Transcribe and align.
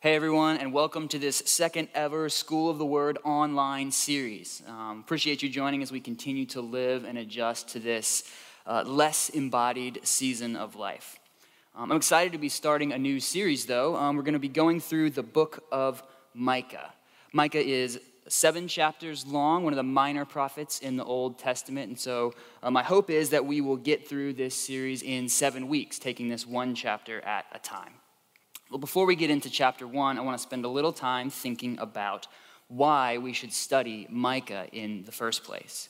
Hey 0.00 0.14
everyone, 0.14 0.58
and 0.58 0.72
welcome 0.72 1.08
to 1.08 1.18
this 1.18 1.38
second 1.44 1.88
ever 1.92 2.28
School 2.28 2.70
of 2.70 2.78
the 2.78 2.86
Word 2.86 3.18
online 3.24 3.90
series. 3.90 4.62
Um, 4.68 5.00
appreciate 5.00 5.42
you 5.42 5.48
joining 5.48 5.82
as 5.82 5.90
we 5.90 5.98
continue 5.98 6.46
to 6.46 6.60
live 6.60 7.02
and 7.02 7.18
adjust 7.18 7.70
to 7.70 7.80
this 7.80 8.22
uh, 8.64 8.84
less 8.86 9.28
embodied 9.28 9.98
season 10.04 10.54
of 10.54 10.76
life. 10.76 11.18
Um, 11.74 11.90
I'm 11.90 11.96
excited 11.96 12.30
to 12.30 12.38
be 12.38 12.48
starting 12.48 12.92
a 12.92 12.98
new 12.98 13.18
series, 13.18 13.66
though. 13.66 13.96
Um, 13.96 14.14
we're 14.14 14.22
going 14.22 14.34
to 14.34 14.38
be 14.38 14.46
going 14.46 14.78
through 14.78 15.10
the 15.10 15.24
book 15.24 15.64
of 15.72 16.00
Micah. 16.32 16.92
Micah 17.32 17.58
is 17.58 18.00
seven 18.28 18.68
chapters 18.68 19.26
long, 19.26 19.64
one 19.64 19.72
of 19.72 19.78
the 19.78 19.82
minor 19.82 20.24
prophets 20.24 20.78
in 20.78 20.96
the 20.96 21.04
Old 21.04 21.40
Testament. 21.40 21.88
And 21.88 21.98
so, 21.98 22.34
uh, 22.62 22.70
my 22.70 22.84
hope 22.84 23.10
is 23.10 23.30
that 23.30 23.44
we 23.44 23.60
will 23.60 23.76
get 23.76 24.08
through 24.08 24.34
this 24.34 24.54
series 24.54 25.02
in 25.02 25.28
seven 25.28 25.66
weeks, 25.66 25.98
taking 25.98 26.28
this 26.28 26.46
one 26.46 26.76
chapter 26.76 27.20
at 27.22 27.46
a 27.50 27.58
time. 27.58 27.94
Well, 28.70 28.78
before 28.78 29.06
we 29.06 29.16
get 29.16 29.30
into 29.30 29.48
chapter 29.48 29.86
one, 29.86 30.18
I 30.18 30.20
want 30.20 30.36
to 30.36 30.42
spend 30.42 30.66
a 30.66 30.68
little 30.68 30.92
time 30.92 31.30
thinking 31.30 31.78
about 31.78 32.26
why 32.68 33.16
we 33.16 33.32
should 33.32 33.52
study 33.52 34.06
Micah 34.10 34.66
in 34.72 35.04
the 35.04 35.12
first 35.12 35.42
place. 35.42 35.88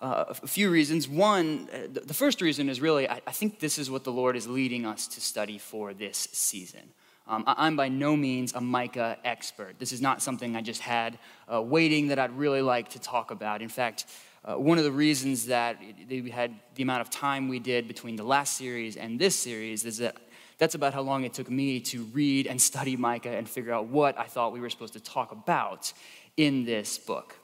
Uh, 0.00 0.24
a 0.28 0.48
few 0.48 0.68
reasons. 0.68 1.08
One, 1.08 1.68
uh, 1.72 1.86
the 1.92 2.12
first 2.12 2.40
reason 2.40 2.68
is 2.68 2.80
really, 2.80 3.08
I, 3.08 3.20
think 3.30 3.60
this 3.60 3.78
is 3.78 3.88
what 3.88 4.02
the 4.02 4.10
Lord 4.10 4.34
is 4.34 4.48
leading 4.48 4.84
us 4.84 5.06
to 5.06 5.20
study 5.20 5.58
for 5.58 5.94
this 5.94 6.26
season. 6.32 6.80
Um, 7.28 7.44
I, 7.46 7.68
am 7.68 7.76
by 7.76 7.88
no 7.88 8.16
means 8.16 8.52
a 8.52 8.60
Micah 8.60 9.16
expert. 9.24 9.76
This 9.78 9.92
is 9.92 10.00
not 10.00 10.20
something 10.20 10.56
I 10.56 10.60
just 10.60 10.80
had 10.80 11.20
uh, 11.52 11.62
waiting 11.62 12.08
that 12.08 12.18
I'd 12.18 12.36
really 12.36 12.62
like 12.62 12.88
to 12.90 12.98
talk 12.98 13.30
about. 13.30 13.62
In 13.62 13.68
fact, 13.68 14.06
uh, 14.44 14.54
one 14.54 14.76
of 14.76 14.82
the 14.82 14.90
reasons 14.90 15.46
that 15.46 15.80
we 16.10 16.30
had 16.30 16.52
the 16.74 16.82
amount 16.82 17.02
of 17.02 17.10
time 17.10 17.46
we 17.46 17.60
did 17.60 17.86
between 17.86 18.16
the 18.16 18.24
last 18.24 18.56
series 18.56 18.96
and 18.96 19.20
this 19.20 19.36
series 19.36 19.84
is 19.84 19.98
that 19.98 20.16
that's 20.62 20.76
about 20.76 20.94
how 20.94 21.00
long 21.00 21.24
it 21.24 21.34
took 21.34 21.50
me 21.50 21.80
to 21.80 22.04
read 22.12 22.46
and 22.46 22.62
study 22.62 22.94
Micah 22.94 23.36
and 23.36 23.48
figure 23.48 23.72
out 23.72 23.88
what 23.88 24.16
I 24.16 24.26
thought 24.26 24.52
we 24.52 24.60
were 24.60 24.70
supposed 24.70 24.92
to 24.92 25.00
talk 25.00 25.32
about 25.32 25.92
in 26.36 26.64
this 26.64 26.98
book. 26.98 27.34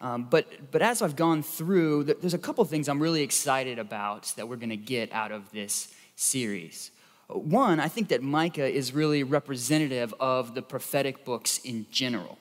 Um, 0.00 0.24
but, 0.28 0.72
but 0.72 0.82
as 0.82 1.00
I've 1.00 1.14
gone 1.14 1.44
through, 1.44 2.02
there's 2.02 2.34
a 2.34 2.38
couple 2.38 2.64
things 2.64 2.88
I'm 2.88 3.00
really 3.00 3.22
excited 3.22 3.78
about 3.78 4.32
that 4.34 4.48
we're 4.48 4.56
going 4.56 4.70
to 4.70 4.76
get 4.76 5.12
out 5.12 5.30
of 5.30 5.48
this 5.52 5.94
series. 6.16 6.90
One, 7.28 7.78
I 7.78 7.86
think 7.86 8.08
that 8.08 8.20
Micah 8.20 8.66
is 8.66 8.92
really 8.92 9.22
representative 9.22 10.12
of 10.18 10.56
the 10.56 10.62
prophetic 10.62 11.24
books 11.24 11.58
in 11.58 11.86
general. 11.92 12.36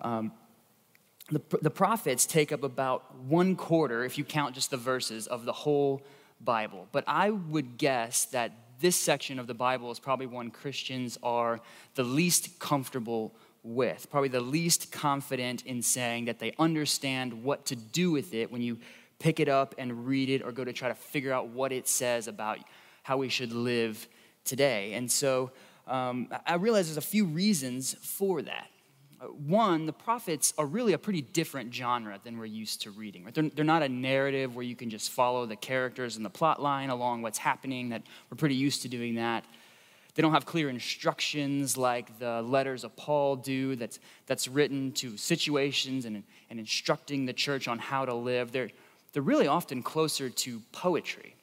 Um, 0.00 0.32
the, 1.30 1.42
the 1.60 1.70
prophets 1.70 2.24
take 2.24 2.50
up 2.50 2.62
about 2.62 3.14
one 3.14 3.56
quarter, 3.56 4.06
if 4.06 4.16
you 4.16 4.24
count 4.24 4.54
just 4.54 4.70
the 4.70 4.78
verses, 4.78 5.26
of 5.26 5.44
the 5.44 5.52
whole 5.52 6.00
Bible. 6.40 6.88
But 6.92 7.04
I 7.06 7.28
would 7.28 7.76
guess 7.76 8.24
that 8.26 8.52
this 8.80 8.96
section 8.96 9.38
of 9.38 9.46
the 9.46 9.54
Bible 9.54 9.90
is 9.90 9.98
probably 9.98 10.26
one 10.26 10.50
Christians 10.50 11.18
are 11.22 11.60
the 11.94 12.04
least 12.04 12.58
comfortable 12.58 13.34
with, 13.62 14.08
probably 14.10 14.28
the 14.28 14.40
least 14.40 14.90
confident 14.90 15.64
in 15.66 15.82
saying 15.82 16.24
that 16.26 16.38
they 16.38 16.54
understand 16.58 17.44
what 17.44 17.66
to 17.66 17.76
do 17.76 18.10
with 18.10 18.34
it 18.34 18.50
when 18.50 18.62
you 18.62 18.78
pick 19.18 19.38
it 19.38 19.48
up 19.48 19.74
and 19.78 20.06
read 20.06 20.30
it 20.30 20.42
or 20.42 20.50
go 20.50 20.64
to 20.64 20.72
try 20.72 20.88
to 20.88 20.94
figure 20.94 21.32
out 21.32 21.48
what 21.48 21.72
it 21.72 21.86
says 21.86 22.26
about 22.26 22.58
how 23.02 23.18
we 23.18 23.28
should 23.28 23.52
live 23.52 24.08
today. 24.44 24.94
And 24.94 25.10
so 25.10 25.50
um, 25.86 26.28
I 26.46 26.54
realize 26.54 26.86
there's 26.86 26.96
a 26.96 27.02
few 27.02 27.26
reasons 27.26 27.94
for 28.00 28.42
that. 28.42 28.68
Uh, 29.20 29.26
one, 29.26 29.84
the 29.84 29.92
prophets 29.92 30.54
are 30.56 30.64
really 30.64 30.94
a 30.94 30.98
pretty 30.98 31.20
different 31.20 31.74
genre 31.74 32.18
than 32.24 32.38
we're 32.38 32.46
used 32.46 32.80
to 32.82 32.90
reading. 32.90 33.24
Right? 33.24 33.34
They're, 33.34 33.50
they're 33.50 33.64
not 33.64 33.82
a 33.82 33.88
narrative 33.88 34.56
where 34.56 34.64
you 34.64 34.74
can 34.74 34.88
just 34.88 35.10
follow 35.10 35.44
the 35.44 35.56
characters 35.56 36.16
and 36.16 36.24
the 36.24 36.30
plot 36.30 36.62
line 36.62 36.88
along 36.88 37.22
what's 37.22 37.38
happening, 37.38 37.90
that 37.90 38.02
we're 38.30 38.36
pretty 38.36 38.54
used 38.54 38.82
to 38.82 38.88
doing 38.88 39.16
that. 39.16 39.44
They 40.14 40.22
don't 40.22 40.32
have 40.32 40.46
clear 40.46 40.68
instructions 40.68 41.76
like 41.76 42.18
the 42.18 42.42
letters 42.42 42.82
of 42.82 42.96
Paul 42.96 43.36
do 43.36 43.76
that's, 43.76 44.00
that's 44.26 44.48
written 44.48 44.92
to 44.92 45.16
situations 45.16 46.04
and, 46.04 46.24
and 46.48 46.58
instructing 46.58 47.26
the 47.26 47.32
church 47.32 47.68
on 47.68 47.78
how 47.78 48.06
to 48.06 48.14
live. 48.14 48.52
They're, 48.52 48.70
they're 49.12 49.22
really 49.22 49.46
often 49.46 49.82
closer 49.82 50.30
to 50.30 50.60
poetry. 50.72 51.36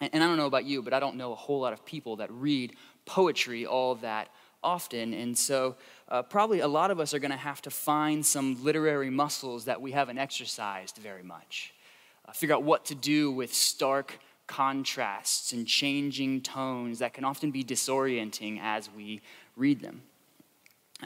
And, 0.00 0.10
and 0.14 0.24
I 0.24 0.26
don't 0.26 0.36
know 0.36 0.46
about 0.46 0.64
you, 0.64 0.82
but 0.82 0.92
I 0.92 1.00
don't 1.00 1.16
know 1.16 1.32
a 1.32 1.36
whole 1.36 1.60
lot 1.60 1.72
of 1.72 1.84
people 1.84 2.16
that 2.16 2.30
read 2.32 2.74
poetry 3.04 3.66
all 3.66 3.96
that 3.96 4.28
often. 4.62 5.14
And 5.14 5.36
so, 5.36 5.76
uh, 6.08 6.22
probably 6.22 6.60
a 6.60 6.68
lot 6.68 6.90
of 6.90 7.00
us 7.00 7.14
are 7.14 7.18
going 7.18 7.30
to 7.30 7.36
have 7.36 7.62
to 7.62 7.70
find 7.70 8.24
some 8.24 8.62
literary 8.62 9.10
muscles 9.10 9.64
that 9.64 9.80
we 9.80 9.92
haven't 9.92 10.18
exercised 10.18 10.96
very 10.96 11.22
much. 11.22 11.72
Uh, 12.26 12.32
figure 12.32 12.54
out 12.54 12.62
what 12.62 12.84
to 12.86 12.94
do 12.94 13.30
with 13.30 13.52
stark 13.52 14.18
contrasts 14.46 15.52
and 15.52 15.66
changing 15.66 16.40
tones 16.42 16.98
that 16.98 17.14
can 17.14 17.24
often 17.24 17.50
be 17.50 17.64
disorienting 17.64 18.60
as 18.60 18.90
we 18.90 19.20
read 19.56 19.80
them. 19.80 20.02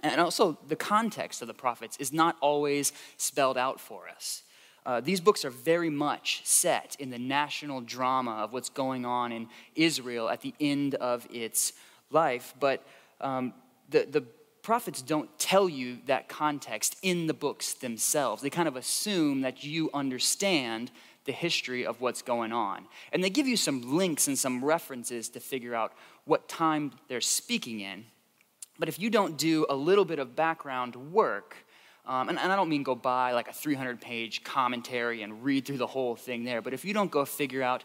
And 0.02 0.20
also, 0.20 0.58
the 0.66 0.76
context 0.76 1.40
of 1.42 1.48
the 1.48 1.54
prophets 1.54 1.96
is 1.98 2.12
not 2.12 2.36
always 2.40 2.92
spelled 3.16 3.56
out 3.56 3.80
for 3.80 4.08
us. 4.08 4.42
Uh, 4.84 5.00
these 5.00 5.20
books 5.20 5.44
are 5.44 5.50
very 5.50 5.90
much 5.90 6.42
set 6.44 6.96
in 7.00 7.10
the 7.10 7.18
national 7.18 7.80
drama 7.80 8.32
of 8.32 8.52
what's 8.52 8.68
going 8.68 9.04
on 9.04 9.32
in 9.32 9.48
Israel 9.74 10.28
at 10.28 10.42
the 10.42 10.54
end 10.60 10.94
of 10.96 11.26
its 11.32 11.72
life, 12.10 12.54
but 12.60 12.86
um, 13.20 13.54
the, 13.88 14.06
the 14.10 14.20
prophets 14.62 15.00
don't 15.00 15.30
tell 15.38 15.68
you 15.68 15.98
that 16.06 16.28
context 16.28 16.96
in 17.02 17.26
the 17.26 17.34
books 17.34 17.74
themselves. 17.74 18.42
They 18.42 18.50
kind 18.50 18.66
of 18.66 18.76
assume 18.76 19.42
that 19.42 19.62
you 19.62 19.90
understand 19.94 20.90
the 21.24 21.32
history 21.32 21.84
of 21.86 22.00
what's 22.00 22.22
going 22.22 22.52
on. 22.52 22.86
And 23.12 23.22
they 23.22 23.30
give 23.30 23.46
you 23.46 23.56
some 23.56 23.96
links 23.96 24.26
and 24.26 24.38
some 24.38 24.64
references 24.64 25.28
to 25.30 25.40
figure 25.40 25.74
out 25.74 25.92
what 26.24 26.48
time 26.48 26.92
they're 27.08 27.20
speaking 27.20 27.80
in. 27.80 28.06
But 28.78 28.88
if 28.88 28.98
you 28.98 29.10
don't 29.10 29.36
do 29.36 29.66
a 29.68 29.74
little 29.74 30.04
bit 30.04 30.18
of 30.18 30.34
background 30.34 30.96
work, 30.96 31.56
um, 32.06 32.28
and, 32.28 32.38
and, 32.38 32.52
I 32.52 32.56
don't 32.56 32.68
mean 32.68 32.84
go 32.84 32.94
buy 32.94 33.32
like 33.32 33.48
a 33.48 33.52
300 33.52 34.00
page 34.00 34.44
commentary 34.44 35.22
and 35.22 35.42
read 35.42 35.64
through 35.64 35.78
the 35.78 35.88
whole 35.88 36.14
thing 36.14 36.44
there, 36.44 36.62
but 36.62 36.72
if 36.72 36.84
you 36.84 36.94
don't 36.94 37.10
go 37.10 37.24
figure 37.24 37.62
out 37.62 37.82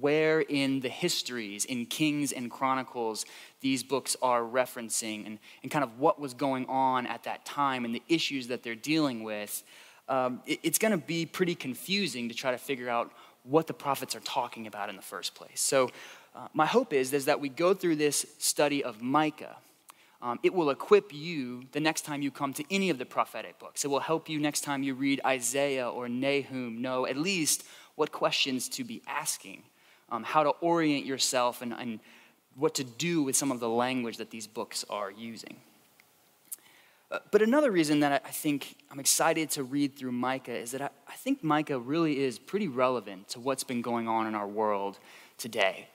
where 0.00 0.40
in 0.40 0.80
the 0.80 0.88
histories, 0.88 1.64
in 1.64 1.86
Kings 1.86 2.32
and 2.32 2.50
Chronicles, 2.50 3.24
these 3.60 3.82
books 3.82 4.16
are 4.22 4.42
referencing 4.42 5.26
and, 5.26 5.38
and 5.62 5.70
kind 5.70 5.84
of 5.84 5.98
what 5.98 6.20
was 6.20 6.34
going 6.34 6.66
on 6.66 7.06
at 7.06 7.24
that 7.24 7.44
time 7.44 7.84
and 7.84 7.94
the 7.94 8.02
issues 8.08 8.48
that 8.48 8.62
they're 8.62 8.74
dealing 8.74 9.22
with, 9.22 9.62
um, 10.08 10.42
it, 10.46 10.60
it's 10.62 10.78
going 10.78 10.92
to 10.92 10.98
be 10.98 11.26
pretty 11.26 11.54
confusing 11.54 12.28
to 12.28 12.34
try 12.34 12.50
to 12.50 12.58
figure 12.58 12.88
out 12.88 13.12
what 13.44 13.66
the 13.66 13.74
prophets 13.74 14.16
are 14.16 14.20
talking 14.20 14.66
about 14.66 14.88
in 14.88 14.96
the 14.96 15.02
first 15.02 15.34
place. 15.34 15.60
So, 15.60 15.90
uh, 16.34 16.48
my 16.52 16.66
hope 16.66 16.92
is, 16.92 17.12
is 17.12 17.26
that 17.26 17.40
we 17.40 17.48
go 17.48 17.74
through 17.74 17.94
this 17.94 18.26
study 18.38 18.82
of 18.82 19.00
Micah. 19.00 19.56
Um, 20.20 20.40
it 20.42 20.52
will 20.52 20.70
equip 20.70 21.14
you 21.14 21.64
the 21.70 21.78
next 21.78 22.00
time 22.04 22.22
you 22.22 22.32
come 22.32 22.52
to 22.54 22.64
any 22.70 22.90
of 22.90 22.98
the 22.98 23.06
prophetic 23.06 23.60
books. 23.60 23.84
It 23.84 23.88
will 23.88 24.00
help 24.00 24.28
you 24.28 24.40
next 24.40 24.62
time 24.62 24.82
you 24.82 24.94
read 24.94 25.20
Isaiah 25.24 25.88
or 25.88 26.08
Nahum 26.08 26.82
know 26.82 27.06
at 27.06 27.16
least 27.16 27.64
what 27.94 28.10
questions 28.10 28.68
to 28.70 28.82
be 28.82 29.00
asking 29.06 29.62
um, 30.14 30.22
how 30.22 30.44
to 30.44 30.50
orient 30.60 31.04
yourself 31.04 31.60
and, 31.60 31.72
and 31.72 31.98
what 32.54 32.74
to 32.76 32.84
do 32.84 33.22
with 33.22 33.34
some 33.34 33.50
of 33.50 33.58
the 33.58 33.68
language 33.68 34.18
that 34.18 34.30
these 34.30 34.46
books 34.46 34.84
are 34.88 35.10
using. 35.10 35.56
Uh, 37.10 37.18
but 37.32 37.42
another 37.42 37.72
reason 37.72 38.00
that 38.00 38.22
I 38.24 38.30
think 38.30 38.76
I'm 38.90 39.00
excited 39.00 39.50
to 39.50 39.64
read 39.64 39.96
through 39.96 40.12
Micah 40.12 40.56
is 40.56 40.70
that 40.70 40.82
I, 40.82 40.88
I 41.08 41.14
think 41.14 41.42
Micah 41.42 41.78
really 41.78 42.20
is 42.22 42.38
pretty 42.38 42.68
relevant 42.68 43.28
to 43.30 43.40
what's 43.40 43.64
been 43.64 43.82
going 43.82 44.06
on 44.06 44.26
in 44.28 44.34
our 44.36 44.46
world 44.46 44.98
today. 45.36 45.88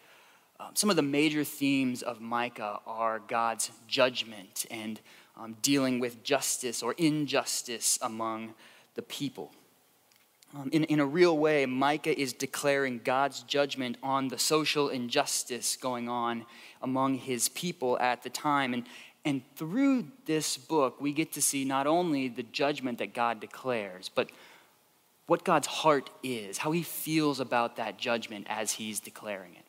Um, 0.59 0.72
some 0.74 0.90
of 0.90 0.97
the 0.97 1.01
major 1.01 1.46
themes 1.46 2.01
of 2.01 2.19
Micah 2.19 2.80
are 2.86 3.19
God's 3.19 3.72
judgment 3.88 4.66
and 4.69 5.00
um, 5.38 5.56
dealing 5.62 6.00
with 6.01 6.24
justice 6.24 6.84
or 6.84 6.94
injustice 6.97 7.97
among 8.01 8.53
the 8.96 9.01
people. 9.01 9.53
Um, 10.56 10.70
in, 10.72 10.84
in 10.86 11.00
a 11.00 11.06
real 11.06 11.38
way, 11.38 11.66
Micah 11.68 12.20
is 12.20 12.34
declaring 12.34 13.02
God's 13.04 13.44
judgment 13.44 13.98
on 14.02 14.30
the 14.30 14.40
social 14.40 14.90
injustice 14.90 15.78
going 15.78 16.10
on 16.10 16.46
among 16.82 17.16
his 17.16 17.50
people 17.50 18.00
at 18.00 18.24
the 18.24 18.31
time. 18.31 18.74
And, 18.74 18.86
and 19.24 19.44
through 19.56 20.07
this 20.25 20.57
book, 20.57 21.00
we 21.00 21.13
get 21.13 21.31
to 21.34 21.42
see 21.42 21.66
not 21.66 21.86
only 21.86 22.30
the 22.30 22.44
judgment 22.44 22.98
that 22.98 23.13
God 23.13 23.40
declares, 23.40 24.10
but 24.10 24.31
what 25.28 25.44
God's 25.44 25.68
heart 25.68 26.10
is, 26.24 26.57
how 26.57 26.72
he 26.72 26.81
feels 26.81 27.40
about 27.40 27.75
that 27.75 28.00
judgment 28.00 28.48
as 28.50 28.72
he's 28.72 29.00
declaring 29.00 29.54
it. 29.56 29.66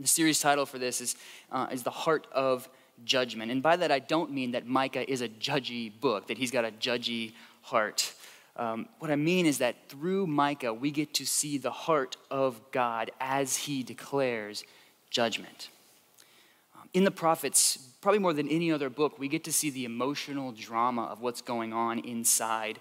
The 0.00 0.08
series 0.08 0.40
title 0.40 0.66
for 0.66 0.78
this 0.78 1.00
is, 1.00 1.14
uh, 1.52 1.68
is 1.70 1.84
The 1.84 1.90
Heart 1.90 2.26
of 2.32 2.68
Judgment. 3.04 3.52
And 3.52 3.62
by 3.62 3.76
that, 3.76 3.92
I 3.92 4.00
don't 4.00 4.32
mean 4.32 4.50
that 4.52 4.66
Micah 4.66 5.08
is 5.08 5.20
a 5.20 5.28
judgy 5.28 5.92
book, 6.00 6.26
that 6.26 6.38
he's 6.38 6.50
got 6.50 6.64
a 6.64 6.72
judgy 6.72 7.32
heart. 7.62 8.12
Um, 8.56 8.88
what 8.98 9.10
I 9.10 9.16
mean 9.16 9.46
is 9.46 9.58
that 9.58 9.88
through 9.88 10.26
Micah, 10.26 10.74
we 10.74 10.90
get 10.90 11.14
to 11.14 11.26
see 11.26 11.58
the 11.58 11.70
heart 11.70 12.16
of 12.30 12.60
God 12.72 13.10
as 13.20 13.56
he 13.56 13.82
declares 13.82 14.64
judgment. 15.10 15.70
Um, 16.74 16.88
in 16.92 17.04
the 17.04 17.10
prophets, 17.10 17.78
probably 18.00 18.18
more 18.18 18.32
than 18.32 18.48
any 18.48 18.70
other 18.72 18.90
book, 18.90 19.18
we 19.18 19.28
get 19.28 19.44
to 19.44 19.52
see 19.52 19.70
the 19.70 19.84
emotional 19.84 20.52
drama 20.52 21.04
of 21.04 21.20
what's 21.20 21.40
going 21.40 21.72
on 21.72 22.00
inside 22.00 22.80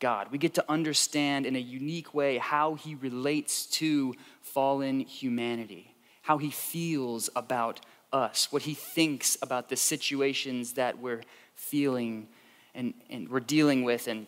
God. 0.00 0.28
We 0.30 0.38
get 0.38 0.54
to 0.54 0.64
understand 0.68 1.46
in 1.46 1.56
a 1.56 1.60
unique 1.60 2.14
way 2.14 2.38
how 2.38 2.74
he 2.74 2.94
relates 2.94 3.66
to 3.66 4.14
fallen 4.40 5.00
humanity, 5.00 5.94
how 6.22 6.38
he 6.38 6.50
feels 6.50 7.28
about 7.34 7.80
us, 8.12 8.48
what 8.50 8.62
he 8.62 8.74
thinks 8.74 9.36
about 9.42 9.68
the 9.68 9.76
situations 9.76 10.74
that 10.74 10.98
we're 10.98 11.22
feeling 11.54 12.28
and, 12.74 12.94
and 13.10 13.28
we're 13.28 13.40
dealing 13.40 13.82
with, 13.82 14.06
and 14.06 14.26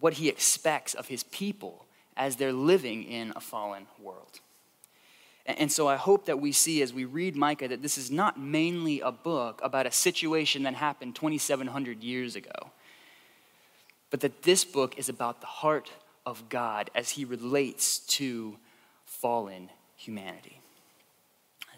what 0.00 0.14
he 0.14 0.28
expects 0.28 0.94
of 0.94 1.08
his 1.08 1.24
people 1.24 1.86
as 2.16 2.36
they're 2.36 2.52
living 2.52 3.04
in 3.04 3.32
a 3.36 3.40
fallen 3.40 3.86
world. 4.00 4.40
And 5.46 5.72
so 5.72 5.88
I 5.88 5.96
hope 5.96 6.26
that 6.26 6.40
we 6.40 6.52
see 6.52 6.82
as 6.82 6.92
we 6.92 7.06
read 7.06 7.34
Micah 7.34 7.68
that 7.68 7.80
this 7.80 7.96
is 7.96 8.10
not 8.10 8.38
mainly 8.38 9.00
a 9.00 9.10
book 9.10 9.60
about 9.62 9.86
a 9.86 9.90
situation 9.90 10.64
that 10.64 10.74
happened 10.74 11.16
2,700 11.16 12.02
years 12.02 12.36
ago, 12.36 12.70
but 14.10 14.20
that 14.20 14.42
this 14.42 14.66
book 14.66 14.98
is 14.98 15.08
about 15.08 15.40
the 15.40 15.46
heart 15.46 15.90
of 16.26 16.50
God 16.50 16.90
as 16.94 17.10
he 17.10 17.24
relates 17.24 18.00
to 18.00 18.58
fallen 19.06 19.70
humanity. 19.96 20.60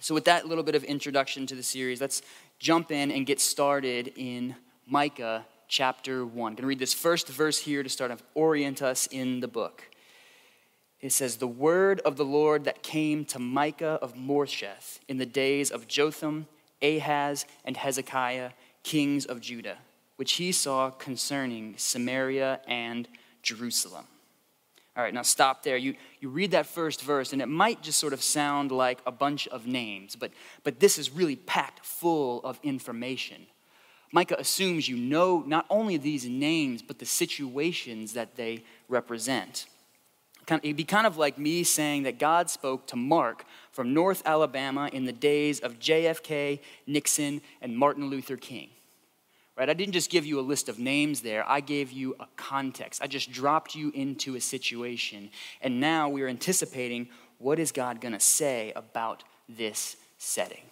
So, 0.00 0.14
with 0.14 0.24
that 0.24 0.48
little 0.48 0.64
bit 0.64 0.74
of 0.74 0.82
introduction 0.82 1.46
to 1.46 1.54
the 1.54 1.62
series, 1.62 2.00
let's 2.00 2.22
jump 2.58 2.90
in 2.90 3.12
and 3.12 3.24
get 3.24 3.38
started 3.38 4.12
in 4.16 4.56
Micah 4.86 5.46
chapter 5.70 6.26
1. 6.26 6.32
I'm 6.34 6.56
going 6.56 6.56
to 6.56 6.66
read 6.66 6.80
this 6.80 6.92
first 6.92 7.28
verse 7.28 7.58
here 7.58 7.82
to 7.82 7.88
start 7.88 8.10
to 8.10 8.22
orient 8.34 8.82
us 8.82 9.06
in 9.06 9.38
the 9.38 9.48
book. 9.48 9.88
It 11.00 11.12
says, 11.12 11.36
The 11.36 11.46
word 11.46 12.00
of 12.00 12.16
the 12.16 12.24
Lord 12.24 12.64
that 12.64 12.82
came 12.82 13.24
to 13.26 13.38
Micah 13.38 13.98
of 14.02 14.14
Moresheth 14.14 14.98
in 15.08 15.16
the 15.16 15.24
days 15.24 15.70
of 15.70 15.86
Jotham, 15.86 16.48
Ahaz, 16.82 17.46
and 17.64 17.76
Hezekiah, 17.76 18.50
kings 18.82 19.24
of 19.24 19.40
Judah, 19.40 19.78
which 20.16 20.32
he 20.32 20.50
saw 20.50 20.90
concerning 20.90 21.74
Samaria 21.78 22.60
and 22.66 23.08
Jerusalem. 23.42 24.06
All 24.96 25.04
right, 25.04 25.14
now 25.14 25.22
stop 25.22 25.62
there. 25.62 25.76
You, 25.76 25.94
you 26.18 26.30
read 26.30 26.50
that 26.50 26.66
first 26.66 27.00
verse, 27.00 27.32
and 27.32 27.40
it 27.40 27.46
might 27.46 27.80
just 27.80 28.00
sort 28.00 28.12
of 28.12 28.22
sound 28.22 28.72
like 28.72 29.00
a 29.06 29.12
bunch 29.12 29.46
of 29.48 29.68
names, 29.68 30.16
but, 30.16 30.32
but 30.64 30.80
this 30.80 30.98
is 30.98 31.12
really 31.12 31.36
packed 31.36 31.86
full 31.86 32.42
of 32.42 32.58
information. 32.64 33.46
Micah 34.12 34.36
assumes 34.38 34.88
you 34.88 34.96
know 34.96 35.44
not 35.46 35.66
only 35.70 35.96
these 35.96 36.26
names, 36.26 36.82
but 36.82 36.98
the 36.98 37.06
situations 37.06 38.12
that 38.14 38.36
they 38.36 38.64
represent. 38.88 39.66
It'd 40.48 40.76
be 40.76 40.84
kind 40.84 41.06
of 41.06 41.16
like 41.16 41.38
me 41.38 41.62
saying 41.62 42.02
that 42.04 42.18
God 42.18 42.50
spoke 42.50 42.88
to 42.88 42.96
Mark 42.96 43.44
from 43.70 43.94
North 43.94 44.22
Alabama 44.26 44.90
in 44.92 45.04
the 45.04 45.12
days 45.12 45.60
of 45.60 45.78
JFK, 45.78 46.58
Nixon, 46.88 47.40
and 47.62 47.76
Martin 47.78 48.10
Luther 48.10 48.36
King. 48.36 48.68
Right? 49.56 49.68
I 49.68 49.74
didn't 49.74 49.92
just 49.92 50.10
give 50.10 50.26
you 50.26 50.40
a 50.40 50.42
list 50.42 50.68
of 50.68 50.78
names 50.78 51.20
there, 51.20 51.48
I 51.48 51.60
gave 51.60 51.92
you 51.92 52.16
a 52.18 52.26
context. 52.36 53.02
I 53.02 53.06
just 53.06 53.30
dropped 53.30 53.74
you 53.74 53.92
into 53.94 54.34
a 54.34 54.40
situation. 54.40 55.30
And 55.60 55.80
now 55.80 56.08
we're 56.08 56.28
anticipating 56.28 57.08
what 57.38 57.58
is 57.58 57.70
God 57.70 58.00
going 58.00 58.14
to 58.14 58.20
say 58.20 58.72
about 58.74 59.22
this 59.48 59.96
setting. 60.18 60.69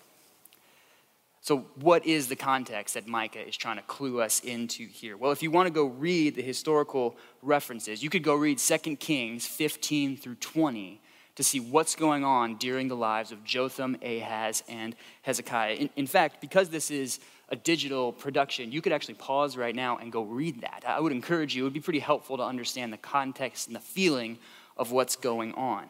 So, 1.48 1.64
what 1.76 2.04
is 2.04 2.28
the 2.28 2.36
context 2.36 2.92
that 2.92 3.06
Micah 3.06 3.40
is 3.40 3.56
trying 3.56 3.78
to 3.78 3.82
clue 3.84 4.20
us 4.20 4.40
into 4.40 4.86
here? 4.86 5.16
Well, 5.16 5.32
if 5.32 5.42
you 5.42 5.50
want 5.50 5.66
to 5.66 5.72
go 5.72 5.86
read 5.86 6.34
the 6.34 6.42
historical 6.42 7.16
references, 7.40 8.02
you 8.02 8.10
could 8.10 8.22
go 8.22 8.34
read 8.34 8.58
2 8.58 8.96
Kings 8.96 9.46
15 9.46 10.18
through 10.18 10.34
20 10.34 11.00
to 11.36 11.42
see 11.42 11.58
what's 11.58 11.94
going 11.94 12.22
on 12.22 12.56
during 12.56 12.88
the 12.88 12.96
lives 12.96 13.32
of 13.32 13.44
Jotham, 13.44 13.96
Ahaz, 14.02 14.62
and 14.68 14.94
Hezekiah. 15.22 15.76
In, 15.76 15.90
in, 15.96 16.06
fact, 16.06 16.42
because 16.42 16.68
this 16.68 16.90
is 16.90 17.18
a 17.48 17.56
digital 17.56 18.12
production, 18.12 18.70
you 18.70 18.82
could 18.82 18.92
actually 18.92 19.14
pause 19.14 19.56
right 19.56 19.74
now 19.74 19.96
and 19.96 20.12
go 20.12 20.24
read 20.24 20.60
that. 20.60 20.84
I 20.86 21.00
would 21.00 21.12
encourage 21.12 21.56
you, 21.56 21.62
it 21.62 21.64
would 21.64 21.72
be 21.72 21.80
pretty 21.80 21.98
helpful 21.98 22.36
to 22.36 22.42
understand 22.42 22.92
the 22.92 22.98
context 22.98 23.68
and 23.68 23.74
the 23.74 23.80
feeling 23.80 24.36
of 24.76 24.92
what's 24.92 25.16
going 25.16 25.54
on. 25.54 25.86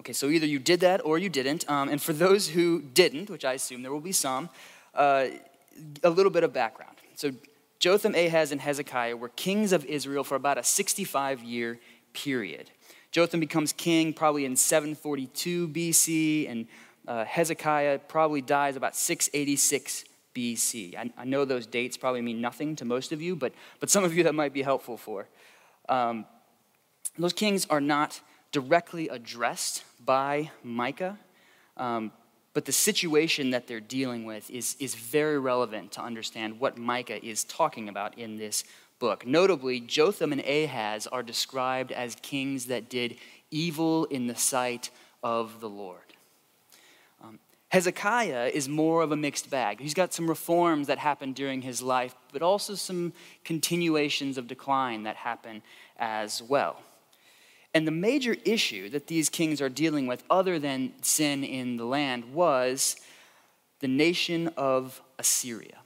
Okay, 0.00 0.14
so 0.14 0.30
either 0.30 0.46
you 0.46 0.58
did 0.58 0.80
that 0.80 1.04
or 1.04 1.18
you 1.18 1.28
didn't. 1.28 1.68
Um, 1.68 1.90
and 1.90 2.00
for 2.00 2.14
those 2.14 2.48
who 2.48 2.80
didn't, 2.80 3.28
which 3.28 3.44
I 3.44 3.52
assume 3.52 3.82
there 3.82 3.92
will 3.92 4.00
be 4.00 4.12
some, 4.12 4.48
uh, 4.94 5.26
a 6.02 6.08
little 6.08 6.32
bit 6.32 6.42
of 6.42 6.54
background. 6.54 6.96
So 7.16 7.32
Jotham, 7.78 8.14
Ahaz, 8.14 8.50
and 8.50 8.62
Hezekiah 8.62 9.18
were 9.18 9.28
kings 9.28 9.72
of 9.72 9.84
Israel 9.84 10.24
for 10.24 10.36
about 10.36 10.56
a 10.56 10.62
65 10.62 11.42
year 11.42 11.78
period. 12.14 12.70
Jotham 13.12 13.40
becomes 13.40 13.74
king 13.74 14.14
probably 14.14 14.46
in 14.46 14.56
742 14.56 15.68
BC, 15.68 16.50
and 16.50 16.66
uh, 17.06 17.26
Hezekiah 17.26 17.98
probably 18.08 18.40
dies 18.40 18.76
about 18.76 18.96
686 18.96 20.04
BC. 20.34 20.96
I, 20.96 21.12
I, 21.18 21.24
know 21.26 21.44
those 21.44 21.66
dates 21.66 21.98
probably 21.98 22.22
mean 22.22 22.40
nothing 22.40 22.74
to 22.76 22.86
most 22.86 23.12
of 23.12 23.20
you, 23.20 23.36
but, 23.36 23.52
but 23.80 23.90
some 23.90 24.04
of 24.04 24.16
you 24.16 24.22
that 24.22 24.34
might 24.34 24.54
be 24.54 24.62
helpful 24.62 24.96
for. 24.96 25.28
Um, 25.90 26.24
those 27.18 27.32
kings 27.34 27.66
are 27.68 27.80
not 27.80 28.20
directly 28.52 29.08
addressed 29.08 29.84
by 30.04 30.50
Micah, 30.62 31.18
um, 31.76 32.12
but 32.52 32.64
the 32.64 32.72
situation 32.72 33.50
that 33.50 33.66
they're 33.66 33.80
dealing 33.80 34.24
with 34.24 34.50
is, 34.50 34.76
is 34.80 34.94
very 34.94 35.38
relevant 35.38 35.92
to 35.92 36.02
understand 36.02 36.58
what 36.58 36.76
Micah 36.76 37.24
is 37.24 37.44
talking 37.44 37.88
about 37.88 38.18
in 38.18 38.38
this 38.38 38.64
book. 38.98 39.24
Notably, 39.24 39.80
Jotham 39.80 40.32
and 40.32 40.40
Ahaz 40.40 41.06
are 41.06 41.22
described 41.22 41.92
as 41.92 42.16
kings 42.16 42.66
that 42.66 42.88
did 42.88 43.16
evil 43.50 44.04
in 44.06 44.26
the 44.26 44.34
sight 44.34 44.90
of 45.22 45.60
the 45.60 45.68
Lord. 45.68 45.98
Um, 47.22 47.38
Hezekiah 47.68 48.50
is 48.52 48.68
more 48.68 49.02
of 49.02 49.12
a 49.12 49.16
mixed 49.16 49.48
bag. 49.48 49.80
He's 49.80 49.94
got 49.94 50.12
some 50.12 50.28
reforms 50.28 50.88
that 50.88 50.98
happened 50.98 51.36
during 51.36 51.62
his 51.62 51.80
life, 51.80 52.14
but 52.32 52.42
also 52.42 52.74
some 52.74 53.12
continuations 53.44 54.36
of 54.38 54.48
decline 54.48 55.04
that 55.04 55.16
happen 55.16 55.62
as 55.98 56.42
well. 56.42 56.80
And 57.72 57.86
the 57.86 57.92
major 57.92 58.36
issue 58.44 58.88
that 58.90 59.06
these 59.06 59.28
kings 59.28 59.60
are 59.60 59.68
dealing 59.68 60.06
with, 60.06 60.24
other 60.28 60.58
than 60.58 60.92
sin 61.02 61.44
in 61.44 61.76
the 61.76 61.84
land, 61.84 62.34
was 62.34 62.96
the 63.78 63.88
nation 63.88 64.48
of 64.56 65.00
Assyria. 65.18 65.78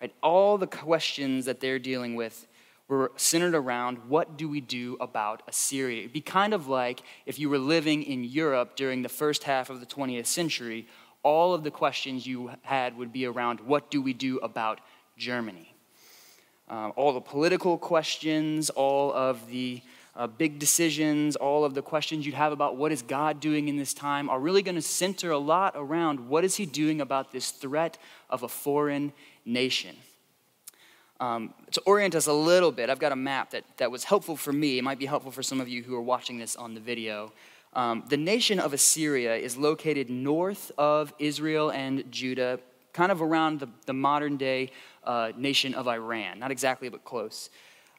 Right? 0.00 0.14
All 0.22 0.56
the 0.56 0.66
questions 0.66 1.46
that 1.46 1.60
they're 1.60 1.78
dealing 1.78 2.14
with 2.14 2.46
were 2.88 3.12
centered 3.16 3.54
around 3.54 3.98
what 4.08 4.36
do 4.36 4.48
we 4.48 4.60
do 4.60 4.96
about 5.00 5.42
Assyria? 5.48 6.00
It'd 6.00 6.12
be 6.12 6.20
kind 6.20 6.52
of 6.52 6.68
like 6.68 7.02
if 7.26 7.38
you 7.38 7.48
were 7.48 7.58
living 7.58 8.02
in 8.02 8.24
Europe 8.24 8.76
during 8.76 9.02
the 9.02 9.08
first 9.08 9.44
half 9.44 9.70
of 9.70 9.80
the 9.80 9.86
20th 9.86 10.26
century, 10.26 10.86
all 11.22 11.54
of 11.54 11.64
the 11.64 11.70
questions 11.70 12.26
you 12.26 12.50
had 12.62 12.96
would 12.98 13.12
be 13.12 13.24
around 13.24 13.60
what 13.60 13.90
do 13.90 14.02
we 14.02 14.12
do 14.12 14.38
about 14.38 14.80
Germany? 15.16 15.74
Uh, 16.68 16.90
all 16.90 17.12
the 17.12 17.20
political 17.20 17.78
questions, 17.78 18.70
all 18.70 19.12
of 19.12 19.48
the 19.48 19.82
uh, 20.16 20.26
big 20.26 20.58
decisions, 20.58 21.34
all 21.36 21.64
of 21.64 21.74
the 21.74 21.82
questions 21.82 22.24
you'd 22.24 22.34
have 22.34 22.52
about 22.52 22.76
what 22.76 22.92
is 22.92 23.02
God 23.02 23.40
doing 23.40 23.68
in 23.68 23.76
this 23.76 23.92
time 23.92 24.30
are 24.30 24.38
really 24.38 24.62
going 24.62 24.76
to 24.76 24.82
center 24.82 25.30
a 25.30 25.38
lot 25.38 25.74
around 25.76 26.28
what 26.28 26.44
is 26.44 26.56
he 26.56 26.66
doing 26.66 27.00
about 27.00 27.32
this 27.32 27.50
threat 27.50 27.98
of 28.30 28.42
a 28.42 28.48
foreign 28.48 29.12
nation. 29.44 29.96
Um, 31.20 31.54
to 31.72 31.80
orient 31.82 32.14
us 32.14 32.26
a 32.26 32.32
little 32.32 32.72
bit, 32.72 32.90
I've 32.90 32.98
got 32.98 33.12
a 33.12 33.16
map 33.16 33.50
that, 33.50 33.64
that 33.78 33.90
was 33.90 34.04
helpful 34.04 34.36
for 34.36 34.52
me. 34.52 34.78
It 34.78 34.82
might 34.82 34.98
be 34.98 35.06
helpful 35.06 35.32
for 35.32 35.42
some 35.42 35.60
of 35.60 35.68
you 35.68 35.82
who 35.82 35.94
are 35.94 36.02
watching 36.02 36.38
this 36.38 36.56
on 36.56 36.74
the 36.74 36.80
video. 36.80 37.32
Um, 37.72 38.04
the 38.08 38.16
nation 38.16 38.60
of 38.60 38.72
Assyria 38.72 39.34
is 39.34 39.56
located 39.56 40.10
north 40.10 40.70
of 40.78 41.12
Israel 41.18 41.70
and 41.70 42.04
Judah, 42.10 42.60
kind 42.92 43.10
of 43.10 43.20
around 43.20 43.58
the, 43.60 43.68
the 43.86 43.92
modern 43.92 44.36
day 44.36 44.70
uh, 45.02 45.32
nation 45.36 45.74
of 45.74 45.88
Iran. 45.88 46.38
Not 46.38 46.52
exactly, 46.52 46.88
but 46.88 47.04
close. 47.04 47.50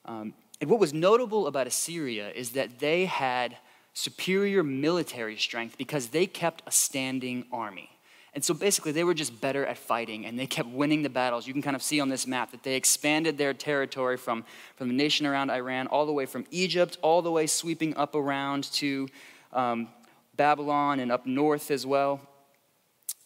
Um, 0.05 0.33
and 0.61 0.69
what 0.69 0.79
was 0.79 0.93
notable 0.93 1.47
about 1.47 1.67
Assyria 1.67 2.31
is 2.31 2.51
that 2.51 2.79
they 2.79 3.05
had 3.05 3.57
superior 3.93 4.63
military 4.63 5.37
strength 5.37 5.77
because 5.77 6.07
they 6.07 6.25
kept 6.25 6.61
a 6.67 6.71
standing 6.71 7.45
army. 7.51 7.89
And 8.33 8.43
so 8.43 8.53
basically, 8.53 8.91
they 8.91 9.05
were 9.05 9.13
just 9.13 9.39
better 9.39 9.65
at 9.65 9.77
fighting 9.77 10.25
and 10.25 10.37
they 10.37 10.45
kept 10.45 10.67
winning 10.67 11.03
the 11.03 11.09
battles. 11.09 11.47
You 11.47 11.53
can 11.53 11.61
kind 11.61 11.75
of 11.75 11.81
see 11.81 12.01
on 12.01 12.09
this 12.09 12.27
map 12.27 12.51
that 12.51 12.63
they 12.63 12.75
expanded 12.75 13.37
their 13.37 13.53
territory 13.53 14.17
from, 14.17 14.43
from 14.75 14.89
the 14.89 14.93
nation 14.93 15.25
around 15.25 15.49
Iran 15.49 15.87
all 15.87 16.05
the 16.05 16.11
way 16.11 16.25
from 16.25 16.45
Egypt, 16.51 16.97
all 17.01 17.21
the 17.21 17.31
way 17.31 17.47
sweeping 17.47 17.95
up 17.95 18.13
around 18.13 18.65
to 18.73 19.07
um, 19.53 19.87
Babylon 20.35 20.99
and 20.99 21.13
up 21.13 21.25
north 21.25 21.71
as 21.71 21.85
well. 21.85 22.19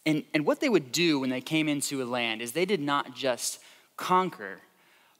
And, 0.06 0.24
and 0.34 0.46
what 0.46 0.60
they 0.60 0.70
would 0.70 0.92
do 0.92 1.20
when 1.20 1.32
they 1.32 1.42
came 1.42 1.68
into 1.68 2.04
a 2.04 2.06
land 2.06 2.44
is 2.44 2.52
they 2.52 2.66
did 2.66 2.80
not 2.80 3.16
just 3.16 3.60
conquer, 3.98 4.60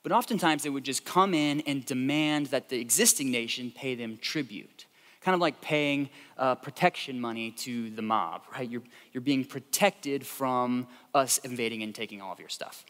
but 0.04 0.12
oftentimes 0.12 0.64
they 0.64 0.70
would 0.70 0.84
just 0.84 1.06
come 1.06 1.34
in 1.34 1.62
and 1.62 1.86
demand 1.86 2.48
that 2.48 2.70
the 2.70 2.80
existing 2.80 3.32
nation 3.32 3.72
pay 3.76 3.96
them 3.96 4.18
tribute. 4.22 4.86
Kind 5.22 5.36
of 5.36 5.42
like 5.42 5.60
paying 5.60 6.10
uh, 6.38 6.56
protection 6.56 7.20
money 7.20 7.52
to 7.52 7.90
the 7.90 8.02
mob, 8.02 8.44
right? 8.54 8.70
You're, 8.70 8.84
you're 9.12 9.22
being 9.22 9.44
protected 9.44 10.26
from 10.26 10.88
us 11.14 11.40
invading 11.40 11.84
and 11.84 11.94
taking 11.94 12.22
all 12.22 12.32
of 12.32 12.40
your 12.40 12.50
stuff. 12.50 12.86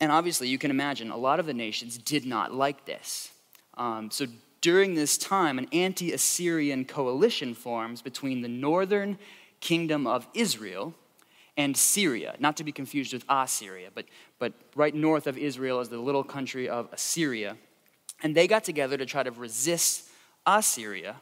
And 0.00 0.10
obviously, 0.10 0.48
you 0.48 0.58
can 0.58 0.72
imagine 0.72 1.12
a 1.12 1.16
lot 1.16 1.38
of 1.38 1.46
the 1.46 1.54
nations 1.54 1.96
did 1.96 2.26
not 2.26 2.52
like 2.52 2.84
this. 2.86 3.30
Um, 3.74 4.10
so 4.10 4.26
during 4.60 4.94
this 4.94 5.16
time, 5.16 5.58
an 5.58 5.68
anti 5.72 6.12
Assyrian 6.12 6.84
coalition 6.84 7.54
forms 7.54 8.02
between 8.02 8.42
the 8.42 8.48
northern 8.48 9.18
kingdom 9.60 10.08
of 10.08 10.26
Israel 10.34 10.94
and 11.56 11.76
Syria, 11.76 12.34
not 12.38 12.56
to 12.58 12.64
be 12.64 12.72
confused 12.72 13.12
with 13.12 13.24
Assyria, 13.28 13.90
but, 13.94 14.06
but 14.38 14.54
right 14.74 14.94
north 14.94 15.26
of 15.26 15.36
Israel 15.36 15.80
is 15.80 15.88
the 15.88 15.98
little 15.98 16.24
country 16.24 16.68
of 16.68 16.88
Assyria. 16.92 17.56
And 18.22 18.34
they 18.34 18.46
got 18.46 18.64
together 18.64 18.96
to 18.96 19.06
try 19.06 19.22
to 19.22 19.30
resist 19.30 20.08
Assyria 20.46 21.16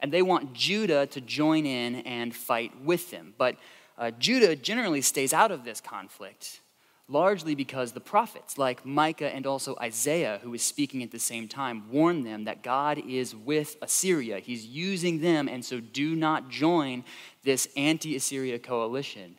And 0.00 0.12
they 0.12 0.22
want 0.22 0.52
Judah 0.52 1.06
to 1.08 1.20
join 1.20 1.66
in 1.66 1.96
and 1.96 2.34
fight 2.34 2.72
with 2.82 3.10
them. 3.10 3.34
But 3.36 3.56
uh, 3.96 4.12
Judah 4.12 4.54
generally 4.54 5.00
stays 5.02 5.32
out 5.32 5.50
of 5.50 5.64
this 5.64 5.80
conflict, 5.80 6.60
largely 7.08 7.56
because 7.56 7.92
the 7.92 8.00
prophets, 8.00 8.56
like 8.58 8.86
Micah 8.86 9.34
and 9.34 9.44
also 9.44 9.76
Isaiah, 9.80 10.38
who 10.42 10.54
is 10.54 10.62
speaking 10.62 11.02
at 11.02 11.10
the 11.10 11.18
same 11.18 11.48
time, 11.48 11.90
warn 11.90 12.22
them 12.22 12.44
that 12.44 12.62
God 12.62 12.98
is 12.98 13.34
with 13.34 13.76
Assyria. 13.82 14.38
He's 14.38 14.66
using 14.66 15.20
them, 15.20 15.48
and 15.48 15.64
so 15.64 15.80
do 15.80 16.14
not 16.14 16.48
join 16.48 17.02
this 17.42 17.66
anti 17.76 18.14
Assyria 18.14 18.60
coalition, 18.60 19.36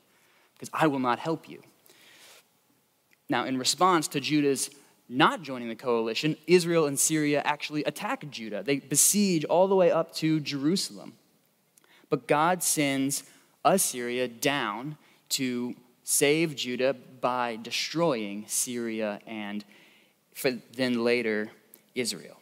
because 0.59 0.69
I 0.73 0.87
will 0.87 0.99
not 0.99 1.19
help 1.19 1.47
you. 1.47 1.61
Now, 3.29 3.45
in 3.45 3.57
response 3.57 4.09
to 4.09 4.19
Judah's 4.19 4.69
not 5.07 5.41
joining 5.41 5.69
the 5.69 5.75
coalition, 5.75 6.35
Israel 6.47 6.85
and 6.85 6.99
Syria 6.99 7.41
actually 7.45 7.83
attack 7.85 8.29
Judah. 8.29 8.61
They 8.61 8.79
besiege 8.79 9.45
all 9.45 9.67
the 9.67 9.75
way 9.75 9.89
up 9.89 10.13
to 10.15 10.41
Jerusalem. 10.41 11.13
But 12.09 12.27
God 12.27 12.61
sends 12.61 13.23
Assyria 13.63 14.27
down 14.27 14.97
to 15.29 15.75
save 16.03 16.55
Judah 16.55 16.93
by 17.21 17.57
destroying 17.61 18.45
Syria 18.47 19.19
and 19.25 19.63
then 20.75 21.03
later 21.03 21.51
Israel. 21.95 22.37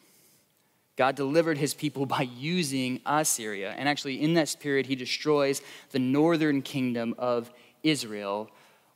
God 0.98 1.16
delivered 1.16 1.60
his 1.60 1.74
people 1.74 2.06
by 2.06 2.22
using 2.22 3.02
Assyria. 3.06 3.76
And 3.78 3.88
actually, 3.88 4.22
in 4.22 4.34
this 4.34 4.56
period, 4.56 4.88
he 4.88 4.96
destroys 4.96 5.62
the 5.92 6.00
northern 6.00 6.62
kingdom 6.62 7.14
of 7.18 7.52
Israel 7.84 8.50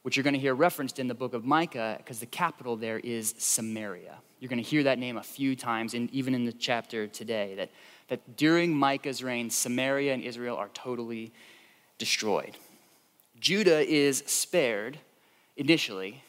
which 0.04 0.18
you're 0.18 0.24
going 0.24 0.34
to 0.34 0.40
hear 0.40 0.56
referenced 0.56 1.00
in 1.00 1.08
the 1.08 1.14
book 1.14 1.34
of 1.34 1.46
Micah 1.46 1.96
because 1.98 2.20
the 2.20 2.26
capital 2.26 2.76
there 2.76 3.00
is 3.00 3.36
Samaria. 3.38 4.18
You're 4.40 4.50
going 4.50 4.64
to 4.64 4.68
hear 4.68 4.84
that 4.84 4.98
name 4.98 5.18
a 5.18 5.24
few 5.24 5.56
times, 5.56 5.94
and 5.94 6.10
even 6.12 6.34
in 6.34 6.46
the 6.46 6.52
chapter 6.52 7.08
today, 7.08 7.54
that, 7.56 7.70
that 8.08 8.36
during 8.36 8.76
Micah's 8.76 9.24
reign, 9.24 9.50
Samaria 9.50 10.14
and 10.14 10.24
Israel 10.24 10.58
are 10.58 10.70
totally 10.70 11.32
destroyed. 12.00 12.58
Judah 13.40 13.88
is 13.88 14.24
spared 14.26 14.98
initially, 15.56 16.24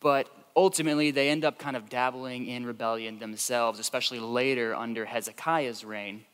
but 0.00 0.28
ultimately 0.56 1.10
they 1.10 1.28
end 1.28 1.44
up 1.44 1.58
kind 1.58 1.76
of 1.76 1.90
dabbling 1.90 2.46
in 2.46 2.64
rebellion 2.64 3.18
themselves, 3.18 3.78
especially 3.78 4.20
later 4.20 4.74
under 4.74 5.04
Hezekiah's 5.04 5.84
reign. 5.84 6.24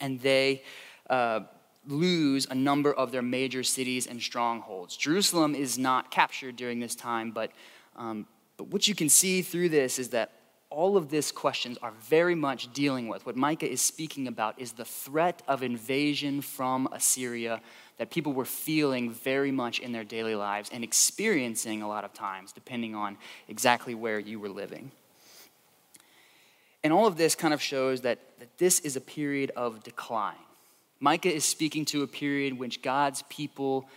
And 0.00 0.20
they. 0.20 0.62
Uh, 1.08 1.40
lose 1.86 2.46
a 2.50 2.54
number 2.54 2.92
of 2.92 3.12
their 3.12 3.22
major 3.22 3.62
cities 3.62 4.06
and 4.06 4.20
strongholds. 4.20 4.96
Jerusalem 4.96 5.54
is 5.54 5.78
not 5.78 6.10
captured 6.10 6.56
during 6.56 6.80
this 6.80 6.94
time, 6.94 7.30
but, 7.30 7.50
um, 7.96 8.26
but 8.56 8.68
what 8.68 8.86
you 8.86 8.94
can 8.94 9.08
see 9.08 9.42
through 9.42 9.70
this 9.70 9.98
is 9.98 10.10
that 10.10 10.32
all 10.70 10.96
of 10.96 11.10
these 11.10 11.32
questions 11.32 11.78
are 11.82 11.92
very 12.08 12.36
much 12.36 12.72
dealing 12.72 13.08
with. 13.08 13.26
What 13.26 13.36
Micah 13.36 13.70
is 13.70 13.80
speaking 13.80 14.28
about 14.28 14.60
is 14.60 14.72
the 14.72 14.84
threat 14.84 15.42
of 15.48 15.62
invasion 15.64 16.42
from 16.42 16.88
Assyria 16.92 17.60
that 17.98 18.10
people 18.10 18.32
were 18.32 18.44
feeling 18.44 19.10
very 19.10 19.50
much 19.50 19.80
in 19.80 19.92
their 19.92 20.04
daily 20.04 20.36
lives 20.36 20.70
and 20.72 20.84
experiencing 20.84 21.82
a 21.82 21.88
lot 21.88 22.04
of 22.04 22.14
times, 22.14 22.52
depending 22.52 22.94
on 22.94 23.18
exactly 23.48 23.94
where 23.94 24.18
you 24.18 24.38
were 24.38 24.48
living. 24.48 24.92
And 26.82 26.92
all 26.92 27.06
of 27.06 27.16
this 27.16 27.34
kind 27.34 27.52
of 27.52 27.60
shows 27.60 28.02
that, 28.02 28.18
that 28.38 28.56
this 28.56 28.80
is 28.80 28.96
a 28.96 29.00
period 29.00 29.50
of 29.56 29.82
decline. 29.82 30.36
Micah 31.00 31.34
is 31.34 31.44
speaking 31.44 31.86
to 31.86 32.02
a 32.02 32.06
period 32.06 32.52
in 32.52 32.58
which 32.58 32.82
God's 32.82 33.22
people 33.28 33.88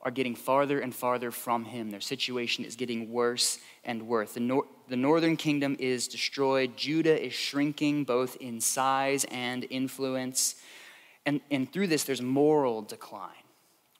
are 0.00 0.10
getting 0.10 0.34
farther 0.34 0.80
and 0.80 0.94
farther 0.94 1.30
from 1.30 1.64
him. 1.64 1.90
Their 1.90 2.00
situation 2.00 2.64
is 2.64 2.76
getting 2.76 3.12
worse 3.12 3.58
and 3.84 4.08
worse. 4.08 4.32
The, 4.32 4.40
nor- 4.40 4.66
the 4.88 4.96
northern 4.96 5.36
kingdom 5.36 5.76
is 5.78 6.08
destroyed. 6.08 6.76
Judah 6.76 7.24
is 7.24 7.32
shrinking 7.32 8.04
both 8.04 8.36
in 8.36 8.60
size 8.60 9.24
and 9.30 9.64
influence. 9.70 10.56
And, 11.24 11.40
and 11.50 11.72
through 11.72 11.88
this, 11.88 12.04
there's 12.04 12.22
moral 12.22 12.82
decline. 12.82 13.30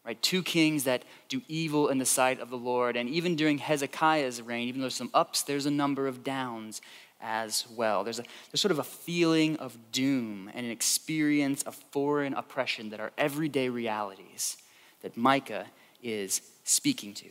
Right? 0.04 0.21
Two 0.21 0.42
kings 0.42 0.83
that 0.85 1.04
do 1.28 1.42
evil 1.47 1.88
in 1.88 1.99
the 1.99 2.07
sight 2.07 2.40
of 2.40 2.50
the 2.50 2.57
Lord. 2.57 2.97
And 2.97 3.09
even 3.09 3.37
during 3.37 3.59
Hezekiah's 3.59 4.42
reign, 4.42 4.66
even 4.66 4.81
though 4.81 4.87
there's 4.87 4.97
some 4.97 5.11
ups, 5.14 5.42
there's 5.42 5.66
a 5.66 5.71
number 5.71 6.09
of 6.09 6.25
downs 6.25 6.81
as 7.22 7.64
well. 7.74 8.04
There's, 8.04 8.18
a, 8.18 8.24
there's 8.50 8.60
sort 8.60 8.72
of 8.72 8.78
a 8.78 8.84
feeling 8.84 9.56
of 9.58 9.78
doom 9.92 10.50
and 10.52 10.66
an 10.66 10.72
experience 10.72 11.62
of 11.62 11.74
foreign 11.90 12.34
oppression 12.34 12.90
that 12.90 13.00
are 13.00 13.12
everyday 13.16 13.68
realities 13.68 14.56
that 15.02 15.16
Micah 15.16 15.66
is 16.02 16.42
speaking 16.64 17.14
to. 17.14 17.28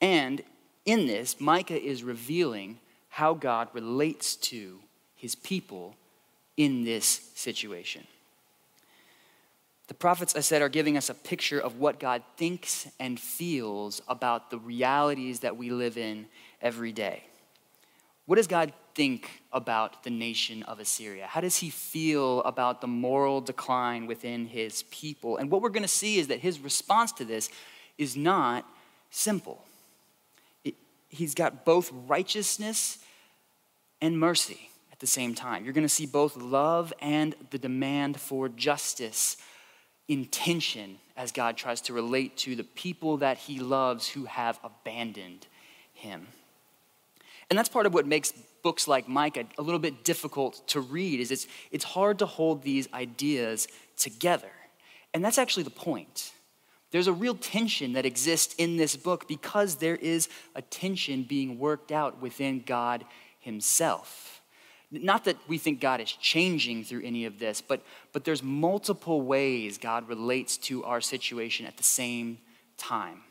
And 0.00 0.42
in 0.84 1.06
this, 1.06 1.40
Micah 1.40 1.80
is 1.80 2.02
revealing 2.02 2.78
how 3.10 3.34
God 3.34 3.68
relates 3.72 4.36
to 4.36 4.80
his 5.14 5.34
people 5.34 5.94
in 6.56 6.84
this 6.84 7.30
situation. 7.34 8.06
The 9.86 9.94
prophets, 9.94 10.34
I 10.34 10.40
said, 10.40 10.62
are 10.62 10.68
giving 10.68 10.96
us 10.96 11.10
a 11.10 11.14
picture 11.14 11.60
of 11.60 11.78
what 11.78 12.00
God 12.00 12.22
thinks 12.36 12.88
and 12.98 13.20
feels 13.20 14.00
about 14.08 14.50
the 14.50 14.58
realities 14.58 15.40
that 15.40 15.56
we 15.56 15.70
live 15.70 15.98
in 15.98 16.26
every 16.62 16.92
day. 16.92 17.24
What 18.26 18.36
does 18.36 18.46
God 18.46 18.72
think 18.94 19.42
about 19.52 20.02
the 20.02 20.10
nation 20.10 20.62
of 20.62 20.80
Assyria? 20.80 21.26
How 21.26 21.40
does 21.40 21.56
he 21.56 21.68
feel 21.70 22.40
about 22.42 22.80
the 22.80 22.86
moral 22.86 23.40
decline 23.40 24.06
within 24.06 24.46
his 24.46 24.84
people? 24.84 25.36
And 25.36 25.50
what 25.50 25.60
we're 25.60 25.68
going 25.68 25.82
to 25.82 25.88
see 25.88 26.18
is 26.18 26.28
that 26.28 26.40
his 26.40 26.60
response 26.60 27.12
to 27.12 27.24
this 27.24 27.50
is 27.98 28.16
not 28.16 28.66
simple. 29.10 29.64
It, 30.64 30.74
he's 31.08 31.34
got 31.34 31.64
both 31.64 31.90
righteousness 32.06 32.98
and 34.00 34.18
mercy 34.18 34.70
at 34.90 35.00
the 35.00 35.06
same 35.06 35.34
time. 35.34 35.64
You're 35.64 35.74
going 35.74 35.82
to 35.82 35.88
see 35.88 36.06
both 36.06 36.36
love 36.36 36.92
and 37.00 37.34
the 37.50 37.58
demand 37.58 38.18
for 38.18 38.48
justice 38.48 39.36
in 40.08 40.26
tension 40.26 40.98
as 41.16 41.32
God 41.32 41.56
tries 41.56 41.80
to 41.82 41.92
relate 41.92 42.36
to 42.38 42.56
the 42.56 42.64
people 42.64 43.18
that 43.18 43.38
he 43.38 43.58
loves 43.58 44.08
who 44.08 44.24
have 44.24 44.58
abandoned 44.62 45.46
him. 45.92 46.26
And 47.50 47.58
that's 47.58 47.68
part 47.68 47.86
of 47.86 47.94
what 47.94 48.06
makes 48.06 48.32
books 48.62 48.88
like 48.88 49.08
Micah 49.08 49.44
a 49.58 49.62
little 49.62 49.78
bit 49.78 50.04
difficult 50.04 50.66
to 50.68 50.80
read 50.80 51.20
is 51.20 51.30
it's, 51.30 51.46
it's 51.70 51.84
hard 51.84 52.18
to 52.20 52.26
hold 52.26 52.62
these 52.62 52.88
ideas 52.94 53.68
together. 53.96 54.50
And 55.12 55.24
that's 55.24 55.38
actually 55.38 55.62
the 55.64 55.70
point. 55.70 56.32
There's 56.90 57.06
a 57.06 57.12
real 57.12 57.34
tension 57.34 57.94
that 57.94 58.06
exists 58.06 58.54
in 58.56 58.76
this 58.76 58.96
book 58.96 59.28
because 59.28 59.76
there 59.76 59.96
is 59.96 60.28
a 60.54 60.62
tension 60.62 61.24
being 61.24 61.58
worked 61.58 61.92
out 61.92 62.20
within 62.22 62.62
God 62.64 63.04
himself. 63.40 64.40
Not 64.90 65.24
that 65.24 65.36
we 65.48 65.58
think 65.58 65.80
God 65.80 66.00
is 66.00 66.12
changing 66.12 66.84
through 66.84 67.02
any 67.04 67.24
of 67.24 67.38
this, 67.38 67.60
but, 67.60 67.82
but 68.12 68.24
there's 68.24 68.42
multiple 68.42 69.22
ways 69.22 69.76
God 69.76 70.08
relates 70.08 70.56
to 70.58 70.84
our 70.84 71.00
situation 71.00 71.66
at 71.66 71.76
the 71.76 71.82
same 71.82 72.38
time. 72.76 73.22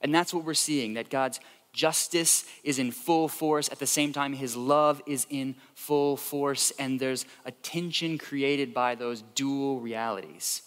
And 0.00 0.14
that's 0.14 0.34
what 0.34 0.44
we're 0.44 0.54
seeing 0.54 0.94
that 0.94 1.08
God's 1.08 1.38
Justice 1.76 2.46
is 2.64 2.78
in 2.78 2.90
full 2.90 3.28
force. 3.28 3.68
At 3.70 3.78
the 3.78 3.86
same 3.86 4.12
time, 4.14 4.32
his 4.32 4.56
love 4.56 5.02
is 5.06 5.26
in 5.28 5.54
full 5.74 6.16
force, 6.16 6.72
and 6.78 6.98
there's 6.98 7.26
a 7.44 7.50
tension 7.50 8.16
created 8.16 8.72
by 8.72 8.94
those 8.94 9.22
dual 9.34 9.78
realities. 9.78 10.62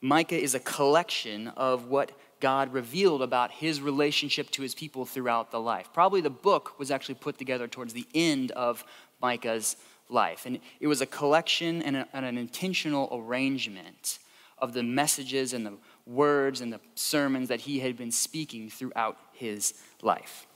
Micah 0.00 0.40
is 0.40 0.56
a 0.56 0.60
collection 0.60 1.46
of 1.48 1.86
what 1.86 2.10
God 2.40 2.72
revealed 2.72 3.22
about 3.22 3.52
his 3.52 3.80
relationship 3.80 4.50
to 4.50 4.62
his 4.62 4.74
people 4.74 5.04
throughout 5.04 5.52
the 5.52 5.60
life. 5.60 5.90
Probably 5.92 6.20
the 6.20 6.30
book 6.30 6.76
was 6.78 6.90
actually 6.90 7.16
put 7.16 7.38
together 7.38 7.68
towards 7.68 7.92
the 7.92 8.06
end 8.14 8.50
of 8.52 8.84
Micah's 9.22 9.76
life. 10.08 10.44
And 10.44 10.58
it 10.80 10.88
was 10.88 11.00
a 11.00 11.06
collection 11.06 11.82
and, 11.82 11.98
a, 11.98 12.08
and 12.12 12.24
an 12.26 12.36
intentional 12.36 13.08
arrangement 13.12 14.18
of 14.60 14.72
the 14.72 14.82
messages 14.82 15.52
and 15.52 15.64
the 15.64 15.74
words 16.08 16.60
and 16.60 16.72
the 16.72 16.80
sermons 16.94 17.48
that 17.48 17.60
he 17.60 17.80
had 17.80 17.96
been 17.96 18.10
speaking 18.10 18.70
throughout 18.70 19.18
his 19.32 19.74
life. 20.02 20.46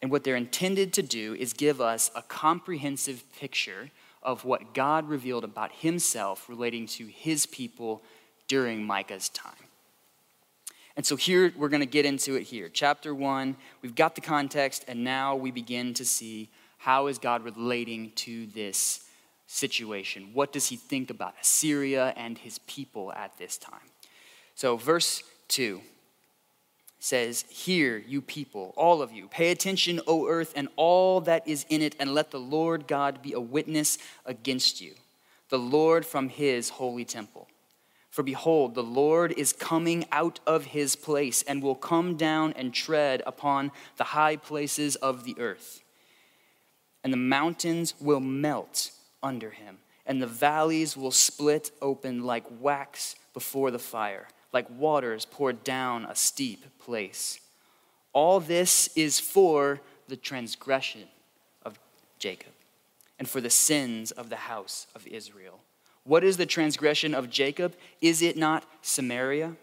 And 0.00 0.10
what 0.10 0.24
they're 0.24 0.36
intended 0.36 0.92
to 0.94 1.02
do 1.02 1.34
is 1.34 1.52
give 1.52 1.80
us 1.80 2.10
a 2.14 2.22
comprehensive 2.22 3.24
picture 3.38 3.90
of 4.22 4.44
what 4.44 4.74
God 4.74 5.08
revealed 5.08 5.44
about 5.44 5.72
himself 5.72 6.48
relating 6.48 6.86
to 6.86 7.06
his 7.06 7.46
people 7.46 8.02
during 8.48 8.84
Micah's 8.84 9.28
time. 9.28 9.54
And 10.96 11.06
so 11.06 11.16
here 11.16 11.52
we're 11.56 11.68
going 11.68 11.80
to 11.80 11.86
get 11.86 12.04
into 12.04 12.34
it 12.34 12.42
here. 12.42 12.68
Chapter 12.68 13.14
1, 13.14 13.56
we've 13.80 13.94
got 13.94 14.14
the 14.14 14.20
context 14.20 14.84
and 14.86 15.02
now 15.04 15.34
we 15.34 15.50
begin 15.50 15.94
to 15.94 16.04
see 16.04 16.50
how 16.78 17.06
is 17.06 17.18
God 17.18 17.44
relating 17.44 18.10
to 18.16 18.46
this 18.48 19.04
situation? 19.46 20.30
What 20.32 20.52
does 20.52 20.68
he 20.68 20.76
think 20.76 21.10
about 21.10 21.34
Assyria 21.40 22.12
and 22.16 22.36
his 22.36 22.58
people 22.60 23.12
at 23.12 23.38
this 23.38 23.56
time? 23.56 23.80
So, 24.54 24.76
verse 24.76 25.22
2 25.48 25.80
says, 26.98 27.44
Hear, 27.48 27.98
you 28.06 28.22
people, 28.22 28.72
all 28.76 29.02
of 29.02 29.12
you, 29.12 29.28
pay 29.28 29.50
attention, 29.50 30.00
O 30.06 30.28
earth, 30.28 30.52
and 30.54 30.68
all 30.76 31.20
that 31.22 31.46
is 31.48 31.66
in 31.68 31.82
it, 31.82 31.96
and 31.98 32.14
let 32.14 32.30
the 32.30 32.40
Lord 32.40 32.86
God 32.86 33.22
be 33.22 33.32
a 33.32 33.40
witness 33.40 33.98
against 34.24 34.80
you, 34.80 34.94
the 35.48 35.58
Lord 35.58 36.06
from 36.06 36.28
his 36.28 36.68
holy 36.68 37.04
temple. 37.04 37.48
For 38.12 38.22
behold, 38.22 38.74
the 38.74 38.82
Lord 38.82 39.32
is 39.32 39.54
coming 39.54 40.04
out 40.12 40.38
of 40.46 40.66
his 40.66 40.96
place 40.96 41.42
and 41.42 41.62
will 41.62 41.74
come 41.74 42.16
down 42.16 42.52
and 42.52 42.74
tread 42.74 43.22
upon 43.26 43.72
the 43.96 44.04
high 44.04 44.36
places 44.36 44.96
of 44.96 45.24
the 45.24 45.34
earth. 45.38 45.82
And 47.02 47.10
the 47.10 47.16
mountains 47.16 47.94
will 47.98 48.20
melt 48.20 48.90
under 49.22 49.50
him, 49.50 49.78
and 50.04 50.20
the 50.20 50.26
valleys 50.26 50.94
will 50.94 51.10
split 51.10 51.70
open 51.80 52.22
like 52.22 52.44
wax 52.60 53.16
before 53.32 53.70
the 53.70 53.78
fire, 53.78 54.28
like 54.52 54.68
waters 54.70 55.24
poured 55.24 55.64
down 55.64 56.04
a 56.04 56.14
steep 56.14 56.64
place. 56.78 57.40
All 58.12 58.40
this 58.40 58.90
is 58.94 59.18
for 59.18 59.80
the 60.08 60.16
transgression 60.16 61.04
of 61.64 61.78
Jacob 62.18 62.52
and 63.18 63.28
for 63.28 63.40
the 63.40 63.50
sins 63.50 64.10
of 64.10 64.28
the 64.28 64.36
house 64.36 64.86
of 64.94 65.06
Israel. 65.06 65.60
What 66.04 66.24
is 66.24 66.36
the 66.36 66.46
transgression 66.46 67.14
of 67.14 67.30
Jacob? 67.30 67.74
Is 68.00 68.22
it 68.22 68.36
not 68.36 68.64
Samaria? 68.82 69.56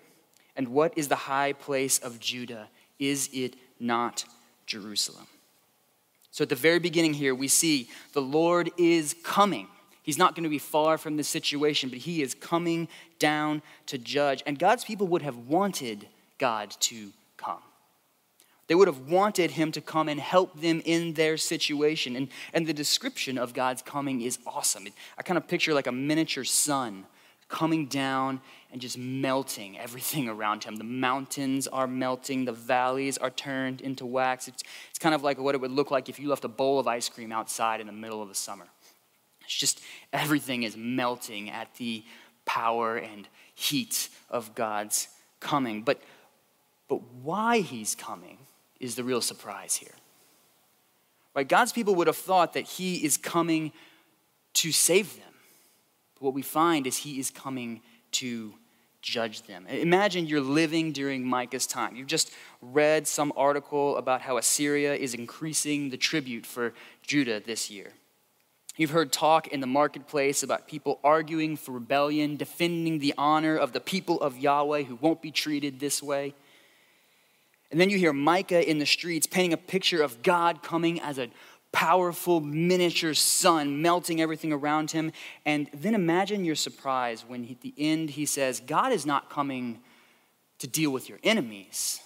And 0.55 0.69
what 0.69 0.98
is 0.98 1.08
the 1.08 1.15
high 1.15 1.53
place 1.53 2.00
of 2.00 2.19
Judah? 2.19 2.69
Is 2.98 3.29
it 3.34 3.55
not 3.79 4.25
Jerusalem? 4.65 5.27
So 6.31 6.43
at 6.43 6.50
the 6.50 6.55
very 6.55 6.79
beginning 6.79 7.13
here, 7.13 7.36
we 7.36 7.48
see 7.48 7.89
the 8.13 8.22
Lord 8.22 8.72
is 8.77 9.15
coming. 9.24 9.67
He's 10.10 10.18
not 10.18 10.34
going 10.34 10.44
to 10.44 10.50
be 10.50 10.58
far 10.58 10.98
from 10.98 11.18
the 11.18 11.24
situation, 11.24 11.92
but 11.92 12.00
he 12.00 12.24
is 12.24 12.34
coming 12.34 12.88
down 13.20 13.62
to 13.86 14.00
judge. 14.00 14.42
And 14.48 14.58
God's 14.58 14.84
people 14.84 15.06
would 15.06 15.22
have 15.22 15.38
wanted 15.38 16.08
God 16.39 16.72
to 16.80 17.12
come. 17.38 17.62
They 18.66 18.74
would 18.74 18.88
have 18.88 19.01
wanted 19.01 19.51
him 19.51 19.72
to 19.72 19.82
come 19.82 20.10
and 20.10 20.20
help 20.20 20.60
them 20.60 20.82
in 20.84 21.13
their 21.13 21.38
situation. 21.38 22.16
And, 22.16 22.30
and 22.56 22.66
the 22.66 22.74
description 22.74 23.38
of 23.38 23.54
God's 23.54 23.84
coming 23.84 24.24
is 24.24 24.39
awesome. 24.48 24.88
I 25.16 25.22
kind 25.22 25.38
of 25.38 25.48
picture 25.48 25.75
like 25.75 25.86
a 25.86 25.92
miniature 25.92 26.44
sun 26.44 27.06
coming 27.48 27.86
down 27.86 28.42
and 28.72 28.82
just 28.82 28.98
melting 28.98 29.78
everything 29.78 30.28
around 30.28 30.63
him. 30.63 30.78
The 30.78 30.84
mountains 30.84 31.68
are 31.68 31.86
melting, 31.86 32.46
the 32.46 32.51
valleys 32.51 33.20
are 33.20 33.30
turned 33.30 33.82
into 33.82 34.08
wax. 34.08 34.48
It's, 34.48 34.63
it's 34.89 34.98
kind 34.98 35.13
of 35.13 35.22
like 35.22 35.38
what 35.38 35.54
it 35.54 35.62
would 35.62 35.70
look 35.70 35.92
like 35.92 36.10
if 36.10 36.20
you 36.20 36.30
left 36.30 36.46
a 36.46 36.50
bowl 36.50 36.80
of 36.80 36.88
ice 36.88 37.10
cream 37.10 37.32
outside 37.32 37.80
in 37.80 37.86
the 37.86 37.94
middle 37.94 38.24
of 38.24 38.30
the 38.30 38.34
summer. 38.34 38.66
It's 39.50 39.58
just 39.58 39.82
everything 40.13 40.62
is 40.62 40.77
melting 40.77 41.50
at 41.50 41.74
the 41.77 42.03
power 42.46 42.98
and 42.98 43.27
heat 43.56 44.10
of 44.29 44.53
God's 44.53 45.08
coming. 45.39 45.82
But, 45.82 46.03
but 46.88 47.01
why 47.24 47.62
he's 47.62 47.96
coming 47.96 48.38
is 48.79 48.94
the 48.94 49.03
real 49.03 49.22
surprise 49.22 49.75
here. 49.75 49.96
Right? 51.36 51.48
God's 51.48 51.72
people 51.72 51.96
would 51.96 52.06
have 52.06 52.15
thought 52.15 52.53
that 52.53 52.65
he 52.65 53.03
is 53.03 53.18
coming 53.18 53.72
to 54.53 54.72
save 54.72 55.15
them. 55.15 55.34
But 56.13 56.25
what 56.25 56.36
we 56.36 56.44
find 56.44 56.86
is 56.86 56.98
he 56.98 57.18
is 57.20 57.32
coming 57.32 57.82
to 58.12 58.53
judge 59.01 59.41
them. 59.48 59.65
Imagine 59.65 60.27
you're 60.27 60.41
living 60.41 60.91
during 60.91 61.25
Micah's 61.25 61.65
time. 61.65 61.96
You've 61.96 62.06
just 62.06 62.32
read 62.62 63.08
some 63.08 63.34
article 63.36 63.98
about 63.98 64.22
how 64.22 64.38
Assyria 64.38 64.94
is 64.94 65.15
increasing 65.15 65.89
the 65.89 65.98
tribute 65.98 66.46
for 66.46 66.72
Judah 67.01 67.39
this 67.39 67.72
year. 67.72 67.94
You've 68.78 68.92
heard 68.92 69.12
talk 69.12 69.48
in 69.48 69.60
the 69.60 69.68
marketplace 69.68 70.42
about 70.42 70.68
people 70.68 71.00
arguing 71.04 71.58
for 71.58 71.74
rebellion, 71.74 72.38
defending 72.38 73.00
the 73.00 73.14
honor 73.18 73.58
of 73.58 73.74
the 73.74 73.82
people 73.82 74.22
of 74.22 74.38
Yahweh 74.38 74.84
who 74.84 74.96
won't 74.96 75.22
be 75.22 75.32
treated 75.32 75.80
this 75.80 76.02
way. 76.02 76.34
And 77.72 77.80
then 77.80 77.90
you 77.90 77.98
hear 77.98 78.14
Micah 78.14 78.68
in 78.68 78.80
the 78.80 78.86
streets 78.86 79.28
painting 79.28 79.54
a 79.54 79.58
picture 79.58 80.02
of 80.02 80.24
God 80.24 80.64
coming 80.64 81.00
as 81.02 81.20
a 81.20 81.30
powerful 81.72 82.40
miniature 82.40 83.14
sun 83.14 83.82
melting 83.82 84.22
everything 84.22 84.52
around 84.52 84.92
him. 84.92 85.12
And 85.46 85.70
then 85.74 85.94
imagine 85.94 86.46
your 86.46 86.56
surprise 86.56 87.24
when 87.28 87.48
at 87.50 87.62
the 87.62 87.74
end 87.78 88.12
he 88.12 88.26
says, 88.26 88.60
God 88.60 88.92
is 88.92 89.06
not 89.06 89.30
coming 89.30 89.80
to 90.60 90.68
deal 90.68 90.92
with 90.92 91.08
your 91.08 91.20
enemies, 91.24 92.02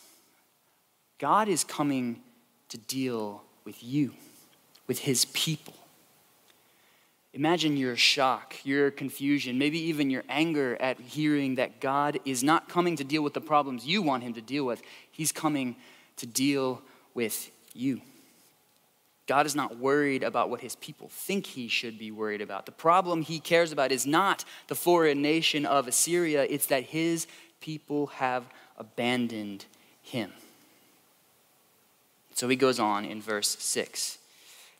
God 1.18 1.48
is 1.48 1.64
coming 1.64 2.22
to 2.70 2.78
deal 2.78 3.44
with 3.64 3.82
you, 3.84 4.14
with 4.88 5.00
his 5.00 5.26
people. 5.26 5.76
Imagine 7.34 7.78
your 7.78 7.98
shock, 7.98 8.56
your 8.64 8.92
confusion, 8.92 9.58
maybe 9.58 9.80
even 9.80 10.12
your 10.12 10.24
anger 10.30 10.78
at 10.80 11.00
hearing 11.00 11.56
that 11.56 11.82
God 11.82 12.20
is 12.26 12.44
not 12.44 12.70
coming 12.70 12.96
to 12.98 13.04
deal 13.04 13.24
with 13.24 13.34
the 13.34 13.42
problems 13.42 13.88
you 13.88 14.04
want 14.04 14.24
him 14.24 14.34
to 14.34 14.42
deal 14.42 14.66
with. 14.66 14.84
He's 15.12 15.32
coming 15.32 15.76
to 16.18 16.28
deal 16.28 16.82
with 17.16 17.50
you. 17.74 18.02
God 19.26 19.46
is 19.46 19.56
not 19.56 19.78
worried 19.78 20.22
about 20.22 20.50
what 20.50 20.62
his 20.62 20.76
people 20.76 21.08
think 21.10 21.48
he 21.48 21.68
should 21.68 21.98
be 21.98 22.12
worried 22.12 22.42
about. 22.42 22.66
The 22.66 22.72
problem 22.72 23.22
he 23.22 23.40
cares 23.40 23.72
about 23.72 23.92
is 23.92 24.06
not 24.06 24.46
the 24.68 24.76
foreign 24.76 25.22
nation 25.22 25.66
of 25.66 25.88
Assyria, 25.88 26.44
it's 26.44 26.68
that 26.68 26.84
his 26.84 27.26
people 27.62 28.08
have 28.08 28.46
abandoned 28.78 29.66
him. 30.02 30.32
So 32.36 32.50
he 32.50 32.56
goes 32.56 32.80
on 32.80 33.06
in 33.06 33.22
verse 33.22 33.56
6. 33.60 34.18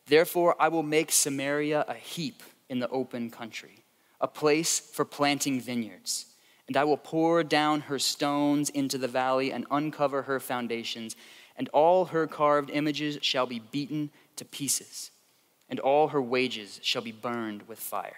Therefore, 0.06 0.54
I 0.58 0.68
will 0.68 0.82
make 0.82 1.10
Samaria 1.10 1.84
a 1.88 1.94
heap 1.94 2.42
in 2.68 2.78
the 2.78 2.88
open 2.88 3.30
country, 3.30 3.84
a 4.20 4.28
place 4.28 4.78
for 4.78 5.04
planting 5.04 5.60
vineyards. 5.60 6.26
And 6.66 6.76
I 6.76 6.84
will 6.84 6.96
pour 6.96 7.42
down 7.42 7.82
her 7.82 7.98
stones 7.98 8.70
into 8.70 8.96
the 8.96 9.08
valley 9.08 9.52
and 9.52 9.66
uncover 9.70 10.22
her 10.22 10.40
foundations, 10.40 11.14
and 11.56 11.68
all 11.70 12.06
her 12.06 12.26
carved 12.26 12.70
images 12.70 13.18
shall 13.22 13.46
be 13.46 13.58
beaten 13.58 14.10
to 14.36 14.44
pieces, 14.44 15.10
and 15.68 15.78
all 15.78 16.08
her 16.08 16.22
wages 16.22 16.80
shall 16.82 17.02
be 17.02 17.12
burned 17.12 17.68
with 17.68 17.78
fire, 17.78 18.16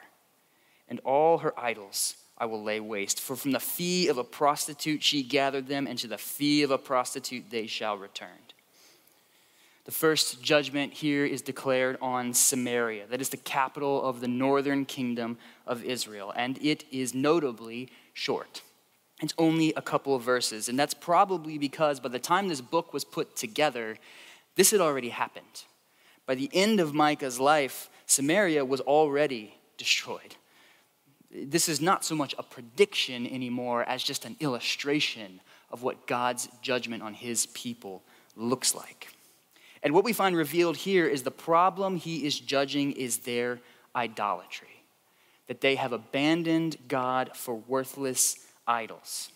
and 0.89 1.01
all 1.01 1.39
her 1.39 1.59
idols 1.59 2.17
I 2.39 2.47
will 2.47 2.63
lay 2.63 2.81
waste. 2.81 3.21
For 3.21 3.35
from 3.35 3.51
the 3.51 3.61
fee 3.61 4.09
of 4.09 4.19
a 4.19 4.25
prostitute 4.25 5.03
she 5.03 5.23
gathered 5.23 5.67
them, 5.67 5.87
and 5.87 5.99
to 5.99 6.07
the 6.07 6.19
fee 6.19 6.63
of 6.63 6.71
a 6.71 6.79
prostitute 6.79 7.51
they 7.51 7.67
shall 7.67 7.97
return. 7.97 8.46
The 9.87 9.93
first 9.93 10.43
judgment 10.43 10.93
here 10.93 11.25
is 11.25 11.43
declared 11.43 11.97
on 12.03 12.35
Samaria, 12.35 13.07
that 13.07 13.21
is 13.21 13.29
the 13.29 13.37
capital 13.37 14.03
of 14.03 14.21
the 14.21 14.27
northern 14.27 14.85
kingdom 14.85 15.39
of 15.65 15.85
Israel, 15.85 16.33
and 16.35 16.59
it 16.61 16.85
is 16.91 17.15
notably 17.15 17.89
short. 18.13 18.63
It's 19.23 19.33
only 19.39 19.73
a 19.75 19.81
couple 19.81 20.17
of 20.17 20.23
verses, 20.23 20.69
and 20.69 20.77
that's 20.77 20.93
probably 20.93 21.57
because 21.57 22.01
by 22.01 22.09
the 22.09 22.19
time 22.19 22.49
this 22.49 22.61
book 22.61 22.93
was 22.93 23.05
put 23.05 23.37
together, 23.37 23.97
this 24.57 24.73
had 24.73 24.81
already 24.81 25.11
happened. 25.11 25.65
By 26.27 26.35
the 26.35 26.51
end 26.53 26.81
of 26.81 26.93
Micah's 26.93 27.39
life, 27.39 27.89
Samaria 28.07 28.65
was 28.65 28.81
already 28.81 29.55
destroyed. 29.79 30.35
This 31.31 31.69
is 31.69 31.81
not 31.81 32.05
so 32.05 32.17
much 32.17 32.35
a 32.37 32.43
prediction 32.43 33.25
anymore 33.25 33.85
as 33.85 34.03
just 34.03 34.25
an 34.25 34.35
illustration 34.41 35.41
of 35.71 35.85
what 35.85 36.09
God's 36.09 36.49
judgment 36.61 37.05
on 37.05 37.15
his 37.15 37.47
people 37.47 38.03
looks 38.35 38.75
like. 38.75 39.13
And 39.83 39.95
what 39.95 40.05
we 40.05 40.13
find 40.13 40.37
revealed 40.37 40.77
here 40.77 41.07
is 41.07 41.23
the 41.23 41.31
problem 41.31 41.97
he 41.97 42.27
is 42.27 42.39
judging 42.39 42.93
is 42.93 43.19
their 43.19 43.61
idolatry, 43.95 44.83
that 45.47 45.61
they 45.61 45.77
have 45.77 45.93
abandoned 45.93 46.77
God 46.89 47.31
for 47.35 47.55
worthless 47.55 48.37
idols. 48.67 49.31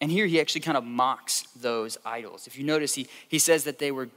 And 0.00 0.10
here 0.10 0.26
he 0.26 0.40
actually 0.40 0.60
kind 0.60 0.76
of 0.76 0.84
mocks 0.84 1.42
those 1.60 1.98
idols. 2.04 2.46
If 2.46 2.56
you 2.56 2.64
notice, 2.64 2.94
he, 2.94 3.08
he 3.28 3.38
says 3.38 3.64
that 3.64 3.78
they 3.78 3.90
were 3.90 4.08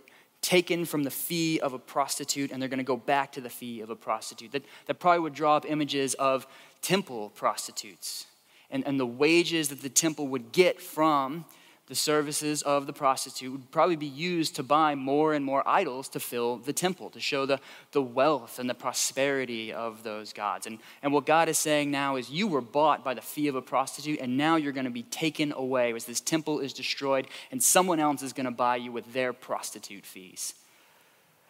taken 0.42 0.86
from 0.86 1.04
the 1.04 1.12
fee 1.12 1.60
of 1.60 1.74
a 1.74 1.80
prostitute 1.80 2.52
and 2.52 2.62
they're 2.62 2.70
going 2.70 2.80
to 2.80 2.84
go 2.84 2.98
back 2.98 3.32
to 3.34 3.42
the 3.42 3.50
fee 3.50 3.82
of 3.82 3.90
a 3.90 3.96
prostitute. 3.96 4.52
That, 4.52 4.66
that 4.88 4.96
probably 4.96 5.20
would 5.20 5.34
draw 5.34 5.56
up 5.58 5.66
images 5.68 6.14
of 6.16 6.48
temple 6.82 7.32
prostitutes 7.36 8.26
and, 8.70 8.86
and 8.88 9.00
the 9.00 9.06
wages 9.06 9.70
that 9.70 9.82
the 9.82 9.90
temple 9.90 10.28
would 10.28 10.52
get 10.52 10.82
from 10.82 11.46
the 11.88 11.96
services 11.96 12.62
of 12.62 12.88
the 12.88 12.94
prostitute 12.94 13.52
would 13.52 13.72
probably 13.72 13.96
be 13.98 14.06
used 14.06 14.56
to 14.56 14.64
buy 14.64 14.96
more 14.96 15.34
and 15.34 15.44
more 15.44 15.68
idols 15.68 16.08
to 16.10 16.20
fill 16.20 16.58
the 16.58 16.72
temple, 16.72 17.10
to 17.10 17.20
show 17.20 17.46
the, 17.46 17.60
the 17.92 18.02
wealth 18.02 18.60
and 18.60 18.70
the 18.70 18.74
prosperity 18.74 19.74
of 19.74 20.04
those 20.04 20.32
gods. 20.32 20.68
And, 20.68 20.80
and 21.04 21.12
what 21.12 21.26
God 21.26 21.50
is 21.50 21.60
saying 21.60 21.92
now 21.92 22.16
is, 22.16 22.30
you 22.30 22.48
were 22.48 22.62
bought 22.62 23.04
by 23.04 23.14
the 23.14 23.22
fee 23.22 23.48
of 23.48 23.56
a 23.56 23.62
prostitute, 23.62 24.20
and 24.22 24.38
now 24.38 24.56
you're 24.56 24.72
going 24.72 24.86
to 24.86 24.90
be 24.92 25.04
taken 25.04 25.52
away 25.52 25.94
as 25.94 26.06
this 26.06 26.22
temple 26.22 26.60
is 26.60 26.72
destroyed, 26.72 27.28
and 27.52 27.62
someone 27.62 28.00
else 28.00 28.22
is 28.22 28.32
going 28.32 28.46
to 28.46 28.52
buy 28.52 28.78
you 28.78 28.92
with 28.92 29.12
their 29.12 29.34
prostitute 29.34 30.06
fees. 30.06 30.54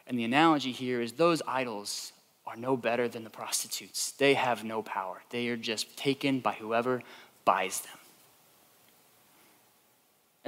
And 0.08 0.18
the 0.18 0.24
analogy 0.24 0.72
here 0.72 1.02
is 1.02 1.14
those 1.14 1.42
idols 1.48 2.14
are 2.48 2.56
no 2.56 2.76
better 2.76 3.08
than 3.08 3.24
the 3.24 3.30
prostitutes. 3.30 4.12
They 4.12 4.34
have 4.34 4.64
no 4.64 4.82
power, 4.82 5.22
they 5.30 5.50
are 5.50 5.58
just 5.58 5.96
taken 5.98 6.40
by 6.40 6.54
whoever 6.54 7.04
buys 7.46 7.82
them. 7.82 8.01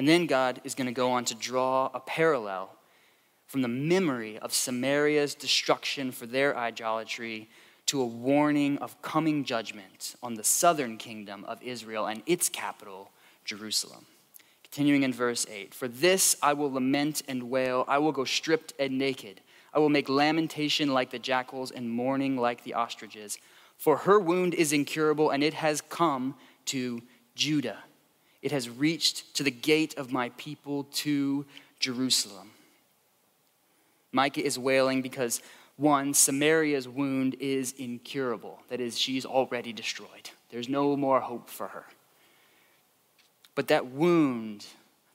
And 0.04 0.10
then 0.10 0.26
God 0.26 0.60
is 0.66 0.76
going 0.76 0.88
to 0.88 0.92
go 0.92 1.12
on 1.12 1.24
to 1.24 1.34
draw 1.34 1.90
a 1.94 2.00
parallel 2.02 2.76
from 3.48 3.62
the 3.62 3.70
memory 3.70 4.38
of 4.38 4.52
Samaria's 4.52 5.34
destruction 5.34 6.12
for 6.12 6.26
their 6.26 6.58
idolatry 6.58 7.50
to 7.86 8.02
a 8.02 8.06
warning 8.06 8.78
of 8.80 9.02
coming 9.02 9.46
judgment 9.46 10.18
on 10.22 10.34
the 10.34 10.44
southern 10.44 10.98
kingdom 10.98 11.46
of 11.46 11.64
Israel 11.64 12.06
and 12.08 12.22
its 12.26 12.50
capital, 12.50 13.12
Jerusalem. 13.46 14.06
Continuing 14.62 15.04
in 15.04 15.14
verse 15.14 15.46
8 15.50 15.74
For 15.74 15.88
this 15.88 16.36
I 16.44 16.52
will 16.52 16.74
lament 16.74 17.22
and 17.30 17.50
wail, 17.50 17.86
I 17.88 18.00
will 18.00 18.12
go 18.12 18.26
stripped 18.26 18.74
and 18.78 18.98
naked. 18.98 19.40
I 19.74 19.80
will 19.80 19.88
make 19.88 20.10
lamentation 20.10 20.94
like 20.94 21.12
the 21.12 21.18
jackals 21.18 21.72
and 21.72 21.90
mourning 21.90 22.36
like 22.36 22.66
the 22.66 22.74
ostriches. 22.74 23.38
For 23.78 24.00
her 24.00 24.20
wound 24.20 24.54
is 24.54 24.74
incurable, 24.74 25.30
and 25.30 25.42
it 25.42 25.54
has 25.54 25.80
come 25.80 26.36
to 26.66 27.02
Judah 27.36 27.78
it 28.44 28.52
has 28.52 28.70
reached 28.70 29.34
to 29.36 29.42
the 29.44 29.50
gate 29.50 29.98
of 29.98 30.12
my 30.12 30.30
people 30.38 30.84
to 30.92 31.46
Jerusalem. 31.80 32.52
Micah 34.12 34.46
is 34.46 34.60
wailing 34.60 35.02
because 35.02 35.42
One, 35.76 36.14
Samaria's 36.14 36.88
wound 36.88 37.36
is 37.40 37.74
incurable. 37.74 38.60
That 38.70 38.80
is, 38.80 39.00
she's 39.00 39.26
already 39.26 39.74
destroyed. 39.74 40.30
There's 40.52 40.70
no 40.70 40.96
more 40.96 41.20
hope 41.20 41.50
for 41.50 41.68
her. 41.70 41.86
But 43.56 43.70
that 43.70 43.88
wound, 43.88 44.66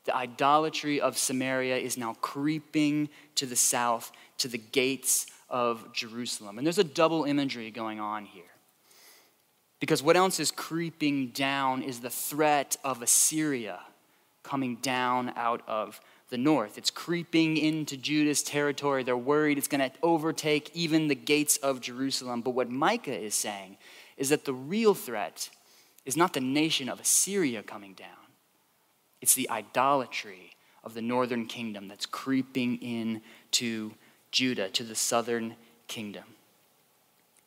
the 0.04 0.16
idolatry 0.16 1.00
of 1.00 1.16
Samaria, 1.16 1.76
is 1.76 1.96
now 1.96 2.14
creeping 2.20 3.08
to 3.36 3.46
the 3.46 3.56
south, 3.56 4.10
to 4.38 4.48
the 4.48 4.58
gates 4.58 5.26
of 5.48 5.92
Jerusalem. 5.92 6.58
And 6.58 6.66
there's 6.66 6.78
a 6.78 6.84
double 6.84 7.24
imagery 7.24 7.70
going 7.70 8.00
on 8.00 8.24
here. 8.24 8.44
Because 9.80 10.02
what 10.02 10.16
else 10.16 10.40
is 10.40 10.50
creeping 10.50 11.28
down 11.28 11.82
is 11.82 12.00
the 12.00 12.10
threat 12.10 12.76
of 12.82 13.00
Assyria 13.02 13.80
coming 14.42 14.76
down 14.76 15.32
out 15.36 15.62
of 15.68 16.00
the 16.30 16.38
north. 16.38 16.76
It's 16.76 16.90
creeping 16.90 17.56
into 17.56 17.96
Judah's 17.96 18.42
territory. 18.42 19.02
They're 19.02 19.16
worried 19.16 19.58
it's 19.58 19.68
going 19.68 19.88
to 19.88 19.96
overtake 20.02 20.70
even 20.74 21.08
the 21.08 21.14
gates 21.14 21.56
of 21.58 21.80
Jerusalem. 21.80 22.42
But 22.42 22.50
what 22.50 22.70
Micah 22.70 23.18
is 23.18 23.34
saying 23.34 23.76
is 24.16 24.28
that 24.30 24.44
the 24.44 24.52
real 24.52 24.94
threat 24.94 25.50
is 26.04 26.16
not 26.16 26.32
the 26.32 26.40
nation 26.40 26.88
of 26.88 27.00
Assyria 27.00 27.62
coming 27.62 27.94
down, 27.94 28.08
it's 29.20 29.34
the 29.34 29.48
idolatry 29.50 30.52
of 30.84 30.94
the 30.94 31.02
northern 31.02 31.46
kingdom 31.46 31.88
that's 31.88 32.06
creeping 32.06 32.80
into 32.80 33.92
Judah, 34.30 34.68
to 34.70 34.84
the 34.84 34.94
southern 34.94 35.54
kingdom. 35.86 36.24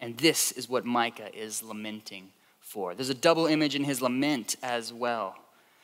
And 0.02 0.18
this 0.18 0.52
is 0.52 0.68
what 0.68 0.84
Micah 0.84 1.34
is 1.34 1.62
lamenting 1.62 2.30
for. 2.60 2.96
There's 2.96 3.10
a 3.10 3.14
double 3.14 3.46
image 3.46 3.76
in 3.76 3.84
his 3.84 4.02
lament 4.02 4.56
as 4.64 4.92
well. 4.92 5.36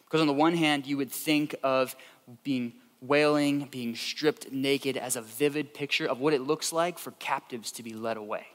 Because 0.05 0.21
on 0.21 0.27
the 0.27 0.33
one 0.33 0.55
hand, 0.55 0.87
you 0.87 0.97
would 0.97 1.11
think 1.11 1.55
of 1.63 1.95
being 2.43 2.73
wailing, 3.01 3.67
being 3.69 3.95
stripped 3.95 4.51
naked 4.51 4.97
as 4.97 5.15
a 5.15 5.21
vivid 5.21 5.73
picture 5.73 6.07
of 6.07 6.19
what 6.19 6.33
it 6.33 6.41
looks 6.41 6.73
like 6.73 6.97
for 6.97 7.11
captives 7.11 7.71
to 7.73 7.83
be 7.83 7.93
led 7.93 8.17
away. 8.17 8.47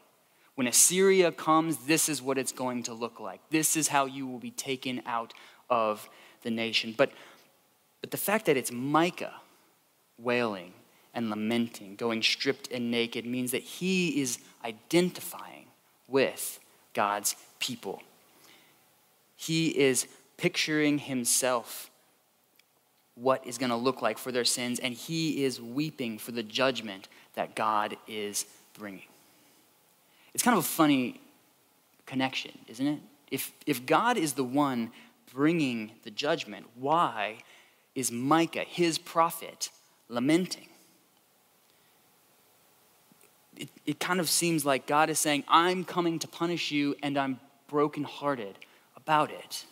When 0.56 0.66
Assyria 0.66 1.30
comes, 1.30 1.76
this 1.86 2.08
is 2.08 2.20
what 2.20 2.38
it's 2.38 2.52
going 2.52 2.82
to 2.84 2.94
look 2.94 3.20
like. 3.20 3.40
This 3.50 3.76
is 3.76 3.88
how 3.88 4.06
you 4.06 4.26
will 4.26 4.38
be 4.38 4.50
taken 4.50 5.00
out 5.06 5.32
of 5.70 6.08
the 6.42 6.50
nation. 6.50 6.94
But, 6.96 7.12
but 8.00 8.10
the 8.10 8.16
fact 8.16 8.46
that 8.46 8.56
it's 8.56 8.72
Micah 8.72 9.34
wailing 10.18 10.72
and 11.14 11.30
lamenting, 11.30 11.96
going 11.96 12.22
stripped 12.22 12.70
and 12.70 12.90
naked, 12.90 13.24
means 13.24 13.52
that 13.52 13.62
he 13.62 14.20
is 14.20 14.38
identifying 14.64 15.51
with 16.12 16.60
God's 16.94 17.34
people. 17.58 18.02
He 19.34 19.68
is 19.68 20.06
picturing 20.36 20.98
himself 20.98 21.90
what 23.14 23.44
is 23.46 23.58
going 23.58 23.70
to 23.70 23.76
look 23.76 24.00
like 24.00 24.18
for 24.18 24.30
their 24.30 24.44
sins, 24.44 24.78
and 24.78 24.94
he 24.94 25.44
is 25.44 25.60
weeping 25.60 26.18
for 26.18 26.32
the 26.32 26.42
judgment 26.42 27.08
that 27.34 27.56
God 27.56 27.96
is 28.06 28.46
bringing. 28.78 29.08
It's 30.34 30.42
kind 30.42 30.56
of 30.56 30.64
a 30.64 30.66
funny 30.66 31.20
connection, 32.06 32.52
isn't 32.68 32.86
it? 32.86 33.00
If, 33.30 33.52
if 33.66 33.84
God 33.84 34.16
is 34.16 34.34
the 34.34 34.44
one 34.44 34.92
bringing 35.32 35.92
the 36.04 36.10
judgment, 36.10 36.66
why 36.74 37.38
is 37.94 38.10
Micah, 38.12 38.64
his 38.66 38.98
prophet, 38.98 39.70
lamenting? 40.08 40.68
It, 43.56 43.68
it 43.84 44.00
kind 44.00 44.20
of 44.20 44.28
seems 44.28 44.64
like 44.64 44.86
God 44.86 45.10
is 45.10 45.18
saying, 45.18 45.44
I'm 45.48 45.84
coming 45.84 46.18
to 46.20 46.28
punish 46.28 46.70
you, 46.70 46.96
and 47.02 47.18
I'm 47.18 47.38
brokenhearted 47.68 48.56
about 48.96 49.30
it. 49.30 49.64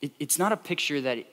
it 0.00 0.12
it's 0.18 0.38
not 0.38 0.52
a 0.52 0.56
picture 0.56 1.00
that 1.00 1.24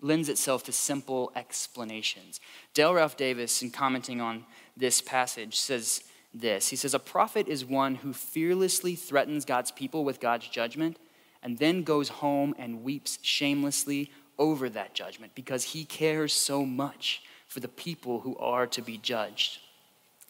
lends 0.00 0.28
itself 0.28 0.64
to 0.64 0.72
simple 0.72 1.32
explanations. 1.36 2.40
Dale 2.74 2.94
Ralph 2.94 3.16
Davis, 3.16 3.62
in 3.62 3.70
commenting 3.70 4.20
on 4.20 4.44
this 4.76 5.00
passage, 5.00 5.58
says 5.58 6.02
this 6.34 6.68
He 6.68 6.76
says, 6.76 6.94
A 6.94 6.98
prophet 6.98 7.48
is 7.48 7.64
one 7.64 7.96
who 7.96 8.12
fearlessly 8.12 8.94
threatens 8.96 9.44
God's 9.44 9.70
people 9.70 10.04
with 10.04 10.20
God's 10.20 10.48
judgment 10.48 10.98
and 11.42 11.58
then 11.58 11.82
goes 11.82 12.08
home 12.08 12.54
and 12.58 12.84
weeps 12.84 13.18
shamelessly 13.22 14.10
over 14.38 14.68
that 14.70 14.94
judgment 14.94 15.34
because 15.34 15.64
he 15.64 15.84
cares 15.84 16.32
so 16.32 16.64
much 16.64 17.22
for 17.46 17.60
the 17.60 17.68
people 17.68 18.20
who 18.20 18.36
are 18.38 18.66
to 18.66 18.80
be 18.80 18.96
judged. 18.96 19.58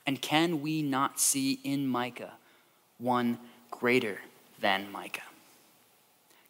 And 0.06 0.20
can 0.20 0.60
we 0.62 0.82
not 0.82 1.20
see 1.20 1.60
in 1.64 1.86
Micah 1.86 2.32
one 2.98 3.38
greater 3.70 4.18
than 4.60 4.90
Micah? 4.90 5.20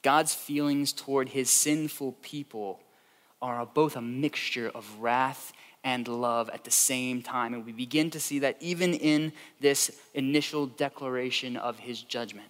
God's 0.02 0.34
feelings 0.34 0.92
toward 0.92 1.30
his 1.30 1.50
sinful 1.50 2.16
people 2.22 2.80
are 3.40 3.64
both 3.66 3.96
a 3.96 4.00
mixture 4.00 4.70
of 4.74 4.98
wrath 5.00 5.52
and 5.84 6.06
love 6.06 6.48
at 6.50 6.64
the 6.64 6.70
same 6.70 7.22
time. 7.22 7.54
And 7.54 7.66
we 7.66 7.72
begin 7.72 8.10
to 8.10 8.20
see 8.20 8.38
that 8.40 8.56
even 8.60 8.94
in 8.94 9.32
this 9.60 9.90
initial 10.14 10.66
declaration 10.66 11.56
of 11.56 11.78
his 11.78 12.02
judgment. 12.02 12.48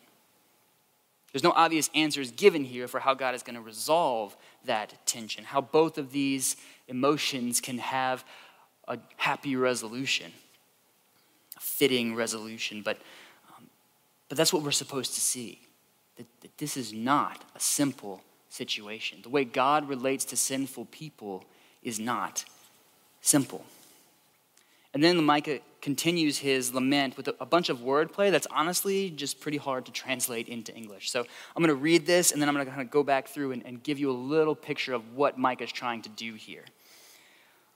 There's 1.33 1.43
no 1.43 1.53
obvious 1.53 1.89
answers 1.95 2.31
given 2.31 2.63
here 2.63 2.87
for 2.87 3.01
how 3.01 3.15
God 3.15 3.35
is 3.35 3.43
going 3.43 3.55
to 3.55 3.63
resolve 3.63 4.37
that 4.67 5.07
tension, 5.07 5.45
how 5.45 5.63
both 5.63 5.97
of 5.97 6.13
these 6.13 6.57
emotions 6.89 7.59
can 7.61 7.79
have 7.79 8.23
a 8.87 8.99
happy 9.17 9.57
resolution, 9.57 10.31
fitting 11.63 12.15
resolution. 12.15 12.83
But, 12.83 12.99
um, 13.57 13.67
but 14.29 14.37
that's 14.37 14.53
what 14.53 14.63
we're 14.63 14.73
supposed 14.73 15.15
to 15.15 15.21
see 15.21 15.61
that, 16.17 16.27
that 16.41 16.59
this 16.59 16.77
is 16.77 16.93
not 16.93 17.45
a 17.55 17.61
simple 17.61 18.23
situation. 18.49 19.21
The 19.23 19.29
way 19.29 19.45
God 19.45 19.89
relates 19.89 20.25
to 20.27 20.37
sinful 20.37 20.87
people 20.87 21.45
is 21.83 21.99
not 21.99 22.45
simple. 23.21 23.65
And 24.95 25.03
then 25.03 25.25
Micah 25.25 25.61
continues 25.81 26.39
his 26.39 26.75
lament 26.75 27.17
with 27.17 27.29
a 27.41 27.47
bunch 27.47 27.71
of 27.71 27.79
wordplay 27.79 28.31
that's 28.31 28.47
honestly 28.51 29.11
just 29.11 29.41
pretty 29.41 29.57
hard 29.57 29.87
to 29.87 29.93
translate 29.93 30.49
into 30.49 30.75
English. 30.75 31.11
So 31.11 31.21
I'm 31.21 31.63
going 31.63 31.69
to 31.69 31.75
read 31.75 32.05
this 32.07 32.31
and 32.31 32.43
then 32.43 32.49
I'm 32.49 32.55
going 32.55 32.67
to 32.67 32.71
kind 32.71 32.85
of 32.85 32.91
go 32.91 33.03
back 33.03 33.29
through 33.29 33.53
and, 33.53 33.65
and 33.65 33.83
give 33.83 33.99
you 33.99 34.11
a 34.11 34.13
little 34.13 34.55
picture 34.55 34.93
of 34.93 35.17
what 35.17 35.39
Micah 35.39 35.65
is 35.65 35.73
trying 35.73 36.03
to 36.03 36.11
do 36.11 36.35
here. 36.35 36.65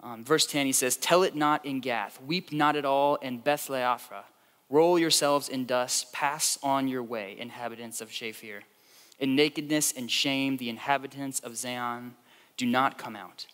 Um, 0.07 0.25
verse 0.25 0.47
10, 0.47 0.67
he 0.67 0.73
says, 0.73 0.97
Tell 0.97 1.25
it 1.25 1.35
not 1.35 1.67
in 1.67 1.81
Gath, 1.81 2.23
weep 2.23 2.53
not 2.53 2.77
at 2.77 2.85
all 2.85 3.17
in 3.17 3.39
Beth 3.39 3.69
Roll 4.71 4.99
yourselves 5.01 5.49
in 5.49 5.65
dust, 5.65 6.13
pass 6.13 6.59
on 6.63 6.87
your 6.87 7.03
way, 7.03 7.37
inhabitants 7.37 8.01
of 8.01 8.11
Shaphir. 8.11 8.61
In 9.19 9.35
nakedness 9.35 9.93
and 9.93 10.09
shame, 10.09 10.59
the 10.59 10.69
inhabitants 10.69 11.41
of 11.41 11.53
Zaanan 11.53 12.13
do 12.57 12.67
not 12.67 12.99
come 12.99 13.17
out. 13.17 13.47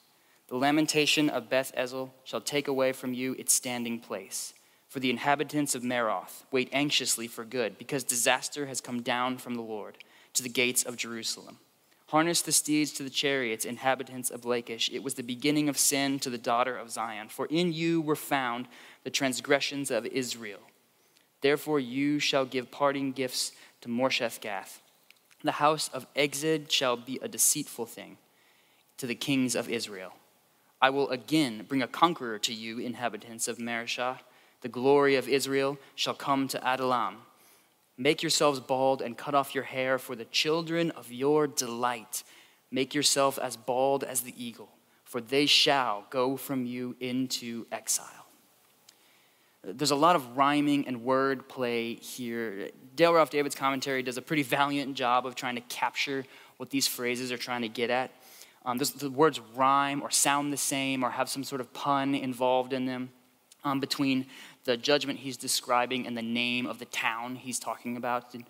The 0.48 0.56
lamentation 0.56 1.30
of 1.30 1.48
Beth 1.48 1.72
Ezel 1.74 2.10
shall 2.24 2.42
take 2.42 2.68
away 2.68 2.92
from 2.92 3.14
you 3.14 3.34
its 3.38 3.54
standing 3.54 3.98
place. 3.98 4.52
For 4.88 5.00
the 5.00 5.10
inhabitants 5.10 5.74
of 5.74 5.82
Maroth 5.82 6.44
wait 6.50 6.68
anxiously 6.70 7.28
for 7.28 7.46
good, 7.46 7.78
because 7.78 8.04
disaster 8.04 8.66
has 8.66 8.82
come 8.82 9.00
down 9.00 9.38
from 9.38 9.54
the 9.54 9.62
Lord 9.62 9.96
to 10.34 10.42
the 10.42 10.50
gates 10.50 10.82
of 10.82 10.98
Jerusalem. 10.98 11.58
Harness 12.12 12.40
the 12.40 12.52
steeds 12.52 12.92
to 12.92 13.02
the 13.02 13.10
chariots, 13.10 13.64
inhabitants 13.64 14.30
of 14.30 14.44
Lachish. 14.44 14.88
It 14.92 15.02
was 15.02 15.14
the 15.14 15.22
beginning 15.22 15.68
of 15.68 15.76
sin 15.76 16.18
to 16.20 16.30
the 16.30 16.38
daughter 16.38 16.76
of 16.76 16.90
Zion. 16.90 17.28
For 17.28 17.46
in 17.46 17.72
you 17.72 18.00
were 18.00 18.16
found 18.16 18.68
the 19.04 19.10
transgressions 19.10 19.90
of 19.90 20.06
Israel. 20.06 20.60
Therefore 21.40 21.80
you 21.80 22.20
shall 22.20 22.44
give 22.44 22.70
parting 22.70 23.12
gifts 23.12 23.52
to 23.80 23.88
Moresheth 23.88 24.40
Gath 24.40 24.82
the 25.42 25.52
house 25.52 25.90
of 25.92 26.12
Achzib 26.14 26.70
shall 26.70 26.96
be 26.96 27.18
a 27.20 27.28
deceitful 27.28 27.86
thing 27.86 28.18
to 28.96 29.06
the 29.06 29.14
kings 29.14 29.54
of 29.54 29.68
Israel. 29.68 30.12
I 30.80 30.90
will 30.90 31.08
again 31.10 31.64
bring 31.68 31.82
a 31.82 31.88
conqueror 31.88 32.38
to 32.40 32.54
you, 32.54 32.78
inhabitants 32.78 33.48
of 33.48 33.58
Mareshah. 33.58 34.18
The 34.60 34.68
glory 34.68 35.16
of 35.16 35.28
Israel 35.28 35.78
shall 35.94 36.14
come 36.14 36.48
to 36.48 36.60
Adullam. 36.60 37.18
Make 37.98 38.22
yourselves 38.22 38.58
bald 38.60 39.02
and 39.02 39.16
cut 39.16 39.34
off 39.34 39.54
your 39.54 39.64
hair 39.64 39.98
for 39.98 40.16
the 40.16 40.24
children 40.24 40.90
of 40.92 41.12
your 41.12 41.46
delight. 41.46 42.24
Make 42.70 42.94
yourself 42.94 43.38
as 43.38 43.56
bald 43.56 44.02
as 44.02 44.22
the 44.22 44.34
eagle, 44.42 44.70
for 45.04 45.20
they 45.20 45.46
shall 45.46 46.06
go 46.10 46.36
from 46.36 46.64
you 46.64 46.96
into 47.00 47.66
exile. 47.70 48.06
There's 49.64 49.92
a 49.92 49.96
lot 49.96 50.16
of 50.16 50.36
rhyming 50.36 50.88
and 50.88 51.04
word 51.04 51.48
play 51.48 51.94
here. 51.94 52.70
Dale 52.96 53.12
Ralph 53.12 53.30
Davis' 53.30 53.54
commentary 53.54 54.02
does 54.02 54.16
a 54.16 54.22
pretty 54.22 54.42
valiant 54.42 54.94
job 54.94 55.24
of 55.24 55.36
trying 55.36 55.54
to 55.54 55.60
capture 55.62 56.24
what 56.56 56.70
these 56.70 56.88
phrases 56.88 57.30
are 57.30 57.36
trying 57.36 57.62
to 57.62 57.68
get 57.68 57.90
at. 57.90 58.10
Um, 58.64 58.78
the 58.78 59.10
words 59.10 59.38
rhyme 59.54 60.02
or 60.02 60.10
sound 60.10 60.52
the 60.52 60.56
same 60.56 61.04
or 61.04 61.10
have 61.10 61.28
some 61.28 61.44
sort 61.44 61.60
of 61.60 61.72
pun 61.72 62.14
involved 62.14 62.72
in 62.72 62.86
them 62.86 63.10
um, 63.64 63.80
between 63.80 64.26
the 64.64 64.76
judgment 64.76 65.20
he's 65.20 65.36
describing 65.36 66.06
and 66.06 66.16
the 66.16 66.22
name 66.22 66.66
of 66.66 66.78
the 66.78 66.84
town 66.86 67.36
he's 67.36 67.58
talking 67.58 67.96
about. 67.96 68.34
It, 68.34 68.42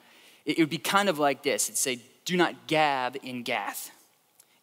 it 0.44 0.58
would 0.58 0.70
be 0.70 0.78
kind 0.78 1.08
of 1.08 1.18
like 1.18 1.42
this 1.42 1.68
it'd 1.68 1.78
say, 1.78 2.00
Do 2.24 2.36
not 2.36 2.66
gab 2.66 3.16
in 3.22 3.42
Gath. 3.42 3.90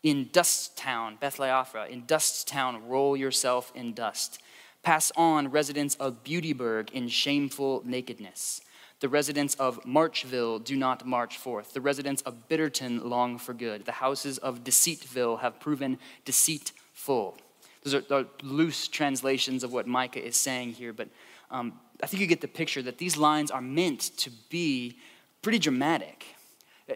In 0.01 0.29
dust 0.31 0.77
town, 0.77 1.17
Beth-le-aphrah, 1.19 1.89
in 1.89 2.05
dust 2.05 2.47
town, 2.47 2.87
roll 2.87 3.17
yourself 3.17 3.71
in 3.75 3.93
dust. 3.93 4.39
Pass 4.81 5.11
on, 5.17 5.51
residents 5.51 5.95
of 5.95 6.23
Beautyburg, 6.23 6.89
in 6.91 7.09
shameful 7.09 7.81
nakedness. 7.85 8.61
The 9.01 9.09
residents 9.09 9.55
of 9.55 9.81
Marchville 9.83 10.63
do 10.63 10.75
not 10.75 11.05
march 11.05 11.37
forth. 11.37 11.73
The 11.73 11.81
residents 11.81 12.21
of 12.23 12.47
Bitterton 12.47 13.09
long 13.09 13.37
for 13.37 13.53
good. 13.53 13.85
The 13.85 13.93
houses 13.93 14.37
of 14.37 14.63
Deceitville 14.63 15.39
have 15.39 15.59
proven 15.59 15.99
deceitful. 16.25 17.37
Those 17.83 17.95
are, 17.95 18.03
are 18.13 18.25
loose 18.43 18.87
translations 18.87 19.63
of 19.63 19.71
what 19.71 19.87
Micah 19.87 20.25
is 20.25 20.35
saying 20.35 20.73
here, 20.73 20.93
but 20.93 21.07
um, 21.51 21.79
I 22.03 22.07
think 22.07 22.21
you 22.21 22.27
get 22.27 22.41
the 22.41 22.47
picture 22.47 22.81
that 22.81 22.97
these 22.97 23.17
lines 23.17 23.51
are 23.51 23.61
meant 23.61 24.01
to 24.17 24.31
be 24.49 24.97
pretty 25.41 25.59
dramatic. 25.59 26.25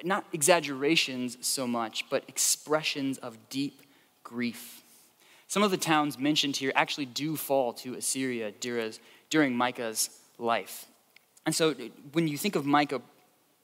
Not 0.04 0.26
exaggerations 0.34 1.38
so 1.42 1.68
much, 1.68 2.10
but 2.10 2.24
expressions 2.28 3.18
of 3.20 3.38
deep 3.50 3.82
grief. 4.24 4.84
Some 5.48 5.62
of 5.62 5.72
the 5.72 5.78
towns 5.78 6.18
mentioned 6.18 6.58
here 6.58 6.72
actually 6.76 7.06
do 7.06 7.36
fall 7.36 7.74
to 7.74 7.94
Assyria 7.94 8.52
during 9.30 9.56
Micah's 9.56 10.10
life. 10.40 10.86
And 11.46 11.54
so 11.54 11.76
when 12.14 12.28
you 12.28 12.38
think 12.38 12.56
of 12.56 12.66
Micah 12.66 13.02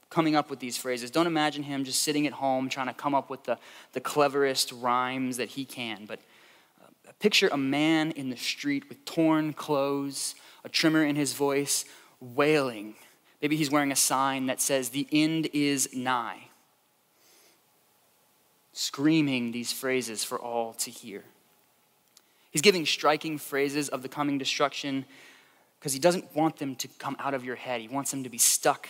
coming 0.10 0.36
up 0.36 0.49
with 0.49 0.60
these 0.60 0.77
phrases, 0.77 1.10
don't 1.10 1.27
imagine 1.27 1.63
him 1.63 1.84
just 1.84 2.03
sitting 2.03 2.27
at 2.27 2.34
home 2.34 2.69
trying 2.69 2.88
to 2.88 2.93
come 2.93 3.15
up 3.15 3.29
with 3.29 3.43
the, 3.45 3.58
the 3.93 4.01
cleverest 4.01 4.71
rhymes 4.71 5.38
that 5.38 5.49
he 5.49 5.65
can, 5.65 6.05
but 6.05 6.19
picture 7.13 7.50
a 7.52 7.58
man 7.58 8.12
in 8.12 8.30
the 8.30 8.38
street 8.38 8.88
with 8.89 9.04
torn 9.06 9.54
clothes, 9.54 10.36
a 10.63 10.69
tremor 10.69 11.04
in 11.04 11.15
his 11.15 11.34
voice, 11.34 11.86
wailing. 12.19 12.95
Maybe 13.41 13.56
he's 13.56 13.72
wearing 13.72 13.91
a 13.91 13.95
sign 13.95 14.48
that 14.48 14.62
says, 14.62 14.89
The 14.89 15.08
end 15.12 15.50
is 15.54 15.89
nigh. 15.93 16.50
Screaming 18.74 19.52
these 19.52 19.72
phrases 19.72 20.24
for 20.24 20.39
all 20.39 20.74
to 20.74 20.91
hear. 20.91 21.24
He's 22.52 22.62
giving 22.62 22.86
striking 22.86 23.38
phrases 23.38 23.89
of 23.89 24.02
the 24.02 24.10
coming 24.10 24.38
destruction 24.38 25.06
because 25.80 25.93
he 25.93 26.00
doesn't 26.00 26.36
want 26.36 26.58
them 26.58 26.76
to 26.76 26.88
come 26.88 27.15
out 27.19 27.34
of 27.34 27.45
your 27.45 27.56
head. 27.56 27.82
He 27.82 27.88
wants 27.88 28.12
them 28.12 28.24
to 28.24 28.30
be 28.30 28.38
stuck 28.38 28.89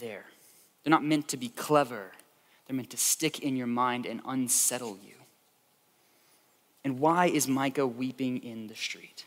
there. 0.00 0.24
They're 0.82 0.90
not 0.90 1.04
meant 1.04 1.28
to 1.28 1.36
be 1.36 1.48
clever, 1.48 2.12
they're 2.66 2.76
meant 2.76 2.90
to 2.90 2.96
stick 2.96 3.40
in 3.40 3.56
your 3.56 3.66
mind 3.66 4.06
and 4.06 4.20
unsettle 4.24 4.98
you. 5.04 5.19
And 6.84 6.98
why 6.98 7.26
is 7.26 7.46
Micah 7.46 7.86
weeping 7.86 8.42
in 8.42 8.66
the 8.66 8.74
street? 8.74 9.24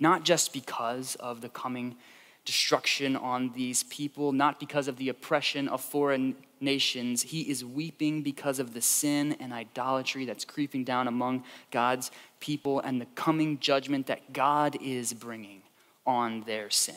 Not 0.00 0.24
just 0.24 0.52
because 0.52 1.14
of 1.16 1.40
the 1.40 1.48
coming 1.48 1.96
destruction 2.44 3.16
on 3.16 3.52
these 3.52 3.84
people, 3.84 4.32
not 4.32 4.58
because 4.58 4.88
of 4.88 4.96
the 4.96 5.08
oppression 5.08 5.68
of 5.68 5.80
foreign 5.80 6.34
nations. 6.60 7.22
He 7.22 7.42
is 7.42 7.64
weeping 7.64 8.22
because 8.22 8.58
of 8.58 8.74
the 8.74 8.80
sin 8.80 9.36
and 9.38 9.52
idolatry 9.52 10.24
that's 10.24 10.44
creeping 10.44 10.84
down 10.84 11.06
among 11.06 11.44
God's 11.70 12.10
people 12.40 12.80
and 12.80 13.00
the 13.00 13.06
coming 13.14 13.58
judgment 13.60 14.06
that 14.06 14.32
God 14.32 14.76
is 14.82 15.12
bringing 15.12 15.62
on 16.06 16.42
their 16.42 16.68
sin. 16.70 16.96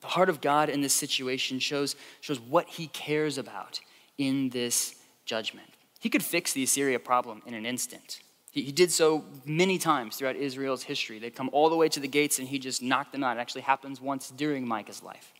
The 0.00 0.08
heart 0.08 0.28
of 0.28 0.40
God 0.40 0.68
in 0.68 0.80
this 0.80 0.94
situation 0.94 1.58
shows, 1.58 1.96
shows 2.20 2.40
what 2.40 2.68
he 2.68 2.88
cares 2.88 3.38
about 3.38 3.80
in 4.18 4.50
this 4.50 4.96
judgment. 5.24 5.68
He 6.06 6.10
could 6.10 6.22
fix 6.22 6.52
the 6.52 6.62
Assyria 6.62 7.00
problem 7.00 7.42
in 7.46 7.54
an 7.54 7.66
instant. 7.66 8.20
He, 8.52 8.62
he 8.62 8.70
did 8.70 8.92
so 8.92 9.24
many 9.44 9.76
times 9.76 10.16
throughout 10.16 10.36
Israel's 10.36 10.84
history. 10.84 11.18
They'd 11.18 11.34
come 11.34 11.50
all 11.52 11.68
the 11.68 11.74
way 11.74 11.88
to 11.88 11.98
the 11.98 12.06
gates 12.06 12.38
and 12.38 12.46
he 12.46 12.60
just 12.60 12.80
knocked 12.80 13.10
them 13.10 13.24
out. 13.24 13.38
It 13.38 13.40
actually 13.40 13.62
happens 13.62 14.00
once 14.00 14.30
during 14.30 14.64
Micah's 14.68 15.02
life. 15.02 15.32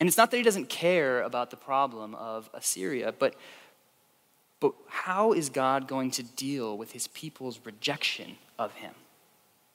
And 0.00 0.08
it's 0.08 0.16
not 0.16 0.30
that 0.30 0.38
he 0.38 0.42
doesn't 0.42 0.70
care 0.70 1.20
about 1.20 1.50
the 1.50 1.58
problem 1.58 2.14
of 2.14 2.48
Assyria, 2.54 3.12
but, 3.12 3.34
but 4.60 4.72
how 4.88 5.34
is 5.34 5.50
God 5.50 5.86
going 5.86 6.10
to 6.12 6.22
deal 6.22 6.78
with 6.78 6.92
his 6.92 7.06
people's 7.08 7.60
rejection 7.66 8.36
of 8.58 8.72
him? 8.72 8.94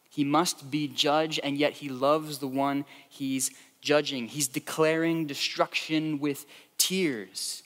He 0.09 0.23
must 0.23 0.71
be 0.71 0.87
judged, 0.87 1.39
and 1.43 1.59
yet 1.59 1.73
he 1.73 1.89
loves 1.89 2.39
the 2.39 2.47
one 2.47 2.85
he's 3.07 3.51
judging. 3.81 4.29
He's 4.29 4.47
declaring 4.47 5.27
destruction 5.27 6.19
with 6.19 6.47
tears. 6.79 7.61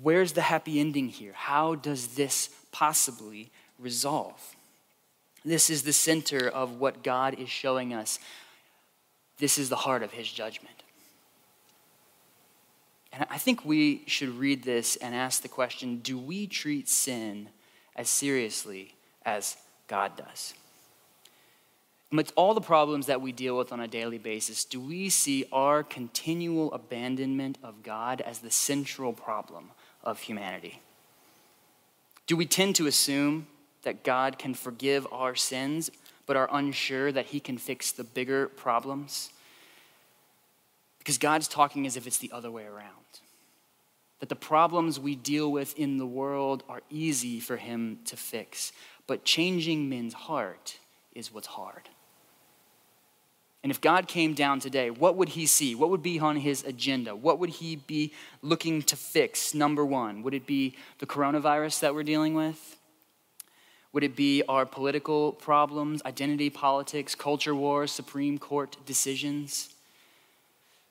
Where's 0.00 0.32
the 0.32 0.42
happy 0.42 0.80
ending 0.80 1.08
here? 1.08 1.32
How 1.34 1.74
does 1.74 2.08
this 2.08 2.48
possibly 2.70 3.50
resolve? 3.78 4.56
This 5.44 5.70
is 5.70 5.82
the 5.82 5.92
center 5.92 6.48
of 6.48 6.78
what 6.78 7.02
God 7.02 7.38
is 7.38 7.48
showing 7.48 7.92
us. 7.92 8.18
This 9.38 9.58
is 9.58 9.68
the 9.68 9.76
heart 9.76 10.02
of 10.02 10.12
his 10.12 10.30
judgment. 10.30 10.82
And 13.12 13.26
I 13.28 13.38
think 13.38 13.64
we 13.64 14.02
should 14.06 14.30
read 14.30 14.62
this 14.62 14.96
and 14.96 15.14
ask 15.14 15.42
the 15.42 15.48
question 15.48 15.98
do 15.98 16.18
we 16.18 16.46
treat 16.46 16.88
sin 16.88 17.48
as 17.94 18.08
seriously 18.08 18.94
as 19.24 19.56
God 19.88 20.16
does? 20.16 20.54
Amidst 22.10 22.34
all 22.36 22.54
the 22.54 22.60
problems 22.60 23.06
that 23.06 23.20
we 23.22 23.32
deal 23.32 23.56
with 23.56 23.72
on 23.72 23.80
a 23.80 23.88
daily 23.88 24.18
basis, 24.18 24.64
do 24.64 24.78
we 24.80 25.08
see 25.08 25.46
our 25.50 25.82
continual 25.82 26.72
abandonment 26.72 27.58
of 27.62 27.82
God 27.82 28.20
as 28.20 28.38
the 28.38 28.50
central 28.50 29.12
problem 29.12 29.70
of 30.02 30.20
humanity? 30.20 30.80
Do 32.26 32.36
we 32.36 32.46
tend 32.46 32.76
to 32.76 32.86
assume 32.86 33.46
that 33.82 34.04
God 34.04 34.38
can 34.38 34.54
forgive 34.54 35.06
our 35.12 35.34
sins, 35.34 35.90
but 36.26 36.36
are 36.36 36.48
unsure 36.52 37.12
that 37.12 37.26
He 37.26 37.40
can 37.40 37.58
fix 37.58 37.92
the 37.92 38.04
bigger 38.04 38.48
problems? 38.48 39.30
Because 40.98 41.18
God's 41.18 41.48
talking 41.48 41.86
as 41.86 41.96
if 41.96 42.06
it's 42.06 42.18
the 42.18 42.30
other 42.32 42.50
way 42.50 42.64
around. 42.64 42.88
That 44.20 44.28
the 44.28 44.36
problems 44.36 45.00
we 45.00 45.16
deal 45.16 45.50
with 45.50 45.76
in 45.76 45.98
the 45.98 46.06
world 46.06 46.62
are 46.68 46.82
easy 46.90 47.40
for 47.40 47.56
Him 47.56 47.98
to 48.04 48.16
fix, 48.16 48.72
but 49.06 49.24
changing 49.24 49.88
men's 49.88 50.14
heart 50.14 50.78
is 51.14 51.32
what's 51.34 51.48
hard. 51.48 51.88
And 53.62 53.70
if 53.70 53.80
God 53.80 54.08
came 54.08 54.34
down 54.34 54.58
today, 54.58 54.90
what 54.90 55.16
would 55.16 55.30
he 55.30 55.46
see? 55.46 55.74
What 55.74 55.90
would 55.90 56.02
be 56.02 56.18
on 56.18 56.36
his 56.36 56.64
agenda? 56.64 57.14
What 57.14 57.38
would 57.38 57.50
he 57.50 57.76
be 57.76 58.12
looking 58.42 58.82
to 58.82 58.96
fix? 58.96 59.54
Number 59.54 59.84
one, 59.84 60.22
would 60.22 60.34
it 60.34 60.46
be 60.46 60.74
the 60.98 61.06
coronavirus 61.06 61.80
that 61.80 61.94
we're 61.94 62.02
dealing 62.02 62.34
with? 62.34 62.76
Would 63.92 64.02
it 64.02 64.16
be 64.16 64.42
our 64.48 64.66
political 64.66 65.32
problems, 65.32 66.02
identity 66.04 66.50
politics, 66.50 67.14
culture 67.14 67.54
wars, 67.54 67.92
Supreme 67.92 68.38
Court 68.38 68.76
decisions? 68.84 69.74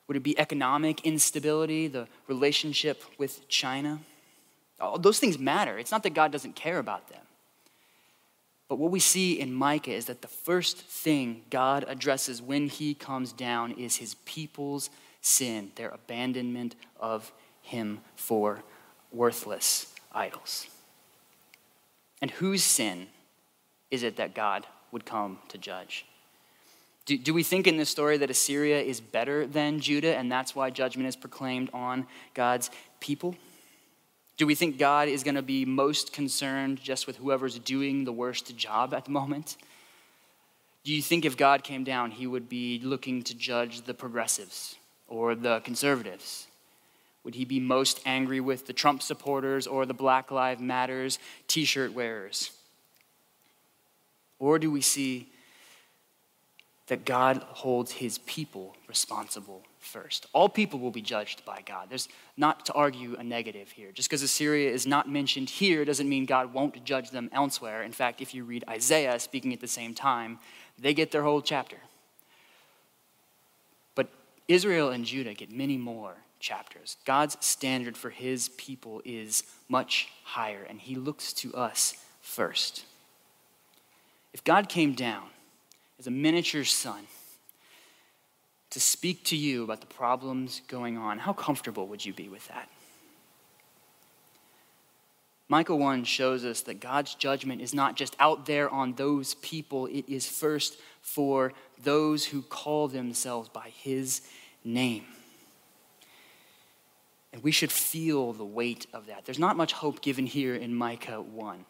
Would 0.08 0.18
it 0.18 0.24
be 0.24 0.38
economic 0.40 1.06
instability, 1.06 1.88
the 1.88 2.08
relationship 2.28 3.04
with 3.18 3.48
China? 3.50 4.00
All 4.80 4.98
those 4.98 5.20
things 5.20 5.38
matter. 5.38 5.78
It's 5.78 5.92
not 5.92 6.04
that 6.04 6.14
God 6.14 6.32
doesn't 6.32 6.56
care 6.56 6.80
about 6.80 7.10
them. 7.10 7.22
But 8.72 8.80
what 8.80 8.92
we 8.92 9.02
see 9.02 9.38
in 9.38 9.54
Micah 9.54 9.92
is 9.92 10.06
that 10.06 10.22
the 10.22 10.30
first 10.30 10.78
thing 10.78 11.42
God 11.50 11.84
addresses 11.90 12.42
when 12.42 12.70
he 12.70 12.94
comes 12.94 13.34
down 13.34 13.74
is 13.74 13.98
his 13.98 14.14
people's 14.24 14.90
sin, 15.20 15.74
their 15.76 15.90
abandonment 15.90 16.78
of 16.98 17.34
him 17.62 18.00
for 18.16 18.64
worthless 19.12 19.94
idols. 20.14 20.68
And 22.22 22.32
whose 22.32 22.64
sin 22.64 23.08
is 23.90 24.04
it 24.04 24.16
that 24.16 24.34
God 24.34 24.66
would 24.94 25.04
come 25.04 25.40
to 25.50 25.58
judge? 25.58 26.06
Do, 27.06 27.18
do 27.18 27.34
we 27.34 27.44
think 27.44 27.68
in 27.68 27.76
this 27.76 27.90
story 27.90 28.16
that 28.20 28.30
Assyria 28.30 28.80
is 28.80 29.02
better 29.02 29.46
than 29.46 29.82
Judah 29.82 30.16
and 30.16 30.32
that's 30.32 30.56
why 30.56 30.70
judgment 30.70 31.10
is 31.10 31.18
proclaimed 31.18 31.70
on 31.74 32.08
God's 32.34 32.72
people? 33.02 33.36
Do 34.38 34.48
we 34.48 34.56
think 34.56 34.78
God 34.78 35.08
is 35.08 35.24
going 35.24 35.36
to 35.36 35.42
be 35.42 35.66
most 35.66 36.14
concerned 36.14 36.82
just 36.82 37.06
with 37.06 37.18
whoever's 37.18 37.60
doing 37.60 38.06
the 38.06 38.12
worst 38.12 38.56
job 38.58 38.94
at 38.94 39.06
the 39.06 39.12
moment? 39.12 39.58
Do 40.84 40.94
you 40.94 41.02
think 41.02 41.26
if 41.26 41.38
God 41.38 41.64
came 41.64 41.84
down, 41.84 42.12
he 42.12 42.26
would 42.26 42.50
be 42.50 42.80
looking 42.80 43.22
to 43.24 43.36
judge 43.36 43.82
the 43.82 43.94
progressives 43.94 44.78
or 45.08 45.36
the 45.36 45.60
conservatives? 45.60 46.48
Would 47.24 47.36
he 47.36 47.46
be 47.46 47.60
most 47.60 48.02
angry 48.06 48.40
with 48.40 48.66
the 48.66 48.74
Trump 48.74 49.04
supporters 49.04 49.68
or 49.68 49.86
the 49.86 49.94
Black 49.94 50.32
Lives 50.32 50.60
Matters 50.60 51.20
t 51.48 51.66
shirt 51.66 51.94
wearers? 51.94 52.52
Or 54.40 54.58
do 54.58 54.72
we 54.72 54.82
see 54.82 55.31
that 56.88 57.06
God 57.06 57.38
holds 57.38 57.92
his 57.92 58.18
people 58.20 58.76
responsible 58.88 59.64
first. 59.80 60.26
All 60.34 60.50
people 60.50 60.80
will 60.80 60.92
be 60.92 61.02
judged 61.02 61.44
by 61.46 61.62
God. 61.66 61.88
There's 61.90 62.08
not 62.38 62.66
to 62.68 62.74
argue 62.74 63.16
a 63.18 63.24
negative 63.24 63.72
here. 63.72 63.92
Just 63.92 64.10
because 64.10 64.22
Assyria 64.22 64.70
is 64.72 64.86
not 64.86 65.10
mentioned 65.10 65.50
here 65.50 65.86
doesn't 65.86 66.08
mean 66.08 66.26
God 66.26 66.54
won't 66.54 66.84
judge 66.86 67.12
them 67.12 67.30
elsewhere. 67.34 67.84
In 67.84 67.92
fact, 67.92 68.22
if 68.22 68.34
you 68.34 68.44
read 68.44 68.64
Isaiah 68.70 69.20
speaking 69.20 69.54
at 69.54 69.62
the 69.62 69.68
same 69.68 69.94
time, 69.94 70.40
they 70.78 70.94
get 70.94 71.12
their 71.12 71.24
whole 71.24 71.42
chapter. 71.42 71.78
But 73.96 74.10
Israel 74.48 74.90
and 74.90 75.06
Judah 75.06 75.34
get 75.34 75.52
many 75.52 75.78
more 75.78 76.16
chapters. 76.40 76.98
God's 77.06 77.38
standard 77.40 77.96
for 77.96 78.10
his 78.10 78.50
people 78.50 79.02
is 79.06 79.44
much 79.70 80.10
higher, 80.24 80.66
and 80.68 80.80
he 80.80 80.96
looks 80.96 81.34
to 81.34 81.54
us 81.54 81.96
first. 82.22 82.86
If 84.34 84.44
God 84.44 84.70
came 84.70 84.94
down 84.94 85.30
as 86.02 86.08
a 86.08 86.12
miniature 86.12 86.64
sun, 86.64 87.06
to 88.72 88.80
speak 88.80 89.24
to 89.24 89.38
you 89.38 89.64
about 89.64 89.82
the 89.82 89.86
problems 89.86 90.64
going 90.68 90.98
on, 90.98 91.20
how 91.20 91.32
comfortable 91.32 91.86
would 91.86 92.04
you 92.04 92.12
be 92.12 92.28
with 92.28 92.48
that? 92.48 92.68
Micah 95.48 95.76
1 95.76 96.04
shows 96.06 96.44
us 96.44 96.62
that 96.62 96.80
God's 96.80 97.14
judgment 97.14 97.62
is 97.62 97.76
not 97.76 97.96
just 97.96 98.16
out 98.18 98.48
there 98.48 98.68
on 98.68 98.94
those 98.94 99.36
people, 99.36 99.86
it 99.86 100.06
is 100.10 100.28
first 100.28 100.80
for 101.04 101.54
those 101.84 102.26
who 102.26 102.42
call 102.42 102.88
themselves 102.88 103.48
by 103.48 103.70
his 103.70 104.22
name. 104.64 105.04
And 107.32 107.44
we 107.44 107.52
should 107.52 107.72
feel 107.72 108.34
the 108.34 108.44
weight 108.44 108.88
of 108.92 109.06
that. 109.06 109.26
There's 109.26 109.38
not 109.38 109.56
much 109.56 109.74
hope 109.74 110.02
given 110.02 110.26
here 110.26 110.56
in 110.56 110.74
Micah 110.74 111.22
1. 111.22 111.64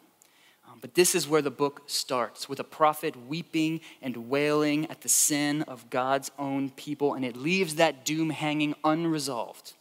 But 0.82 0.94
this 0.94 1.14
is 1.14 1.28
where 1.28 1.40
the 1.40 1.50
book 1.50 1.84
starts 1.86 2.48
with 2.48 2.58
a 2.58 2.64
prophet 2.64 3.14
weeping 3.28 3.80
and 4.02 4.28
wailing 4.28 4.90
at 4.90 5.00
the 5.00 5.08
sin 5.08 5.62
of 5.62 5.88
God's 5.90 6.32
own 6.40 6.70
people, 6.70 7.14
and 7.14 7.24
it 7.24 7.36
leaves 7.36 7.76
that 7.76 8.04
doom 8.04 8.30
hanging 8.30 8.74
unresolved. 8.84 9.74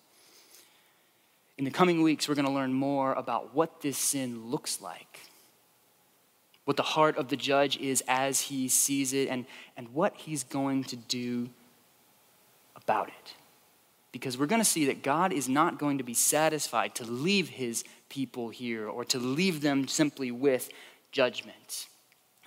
In 1.57 1.65
the 1.65 1.71
coming 1.71 2.03
weeks, 2.03 2.29
we're 2.29 2.35
going 2.35 2.45
to 2.45 2.51
learn 2.51 2.71
more 2.71 3.13
about 3.13 3.55
what 3.55 3.81
this 3.81 3.97
sin 3.97 4.51
looks 4.51 4.79
like, 4.79 5.21
what 6.65 6.77
the 6.77 6.83
heart 6.83 7.17
of 7.17 7.29
the 7.29 7.35
judge 7.35 7.77
is 7.77 8.03
as 8.07 8.41
he 8.41 8.67
sees 8.67 9.11
it, 9.11 9.27
and, 9.27 9.47
and 9.75 9.89
what 9.95 10.15
he's 10.15 10.43
going 10.43 10.83
to 10.83 10.95
do 10.95 11.49
about 12.75 13.07
it. 13.07 13.33
Because 14.11 14.37
we're 14.37 14.45
going 14.45 14.61
to 14.61 14.65
see 14.65 14.85
that 14.85 15.01
God 15.01 15.33
is 15.33 15.49
not 15.49 15.79
going 15.79 15.97
to 15.97 16.03
be 16.03 16.13
satisfied 16.13 16.93
to 16.95 17.05
leave 17.05 17.49
his 17.49 17.83
people 18.09 18.49
here 18.49 18.87
or 18.87 19.05
to 19.05 19.17
leave 19.17 19.61
them 19.61 19.87
simply 19.87 20.29
with 20.31 20.69
judgment. 21.11 21.87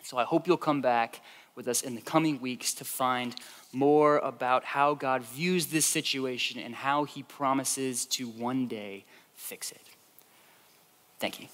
So 0.03 0.18
I 0.18 0.24
hope 0.24 0.46
you'll 0.46 0.57
come 0.57 0.81
back 0.81 1.20
with 1.55 1.68
us 1.68 1.83
in 1.83 1.94
the 1.94 2.00
coming 2.00 2.40
weeks 2.40 2.74
to 2.74 2.85
find 2.85 3.35
more 3.72 4.18
about 4.18 4.64
how 4.64 4.94
God 4.94 5.22
views 5.22 5.66
this 5.66 5.87
situation 5.87 6.61
and 6.61 6.74
how 6.74 7.05
he 7.05 7.22
promises 7.22 8.07
to 8.07 8.29
one 8.29 8.66
day 8.66 9.05
fix 9.35 9.70
it. 9.70 9.81
Thank 11.20 11.40
you. 11.40 11.48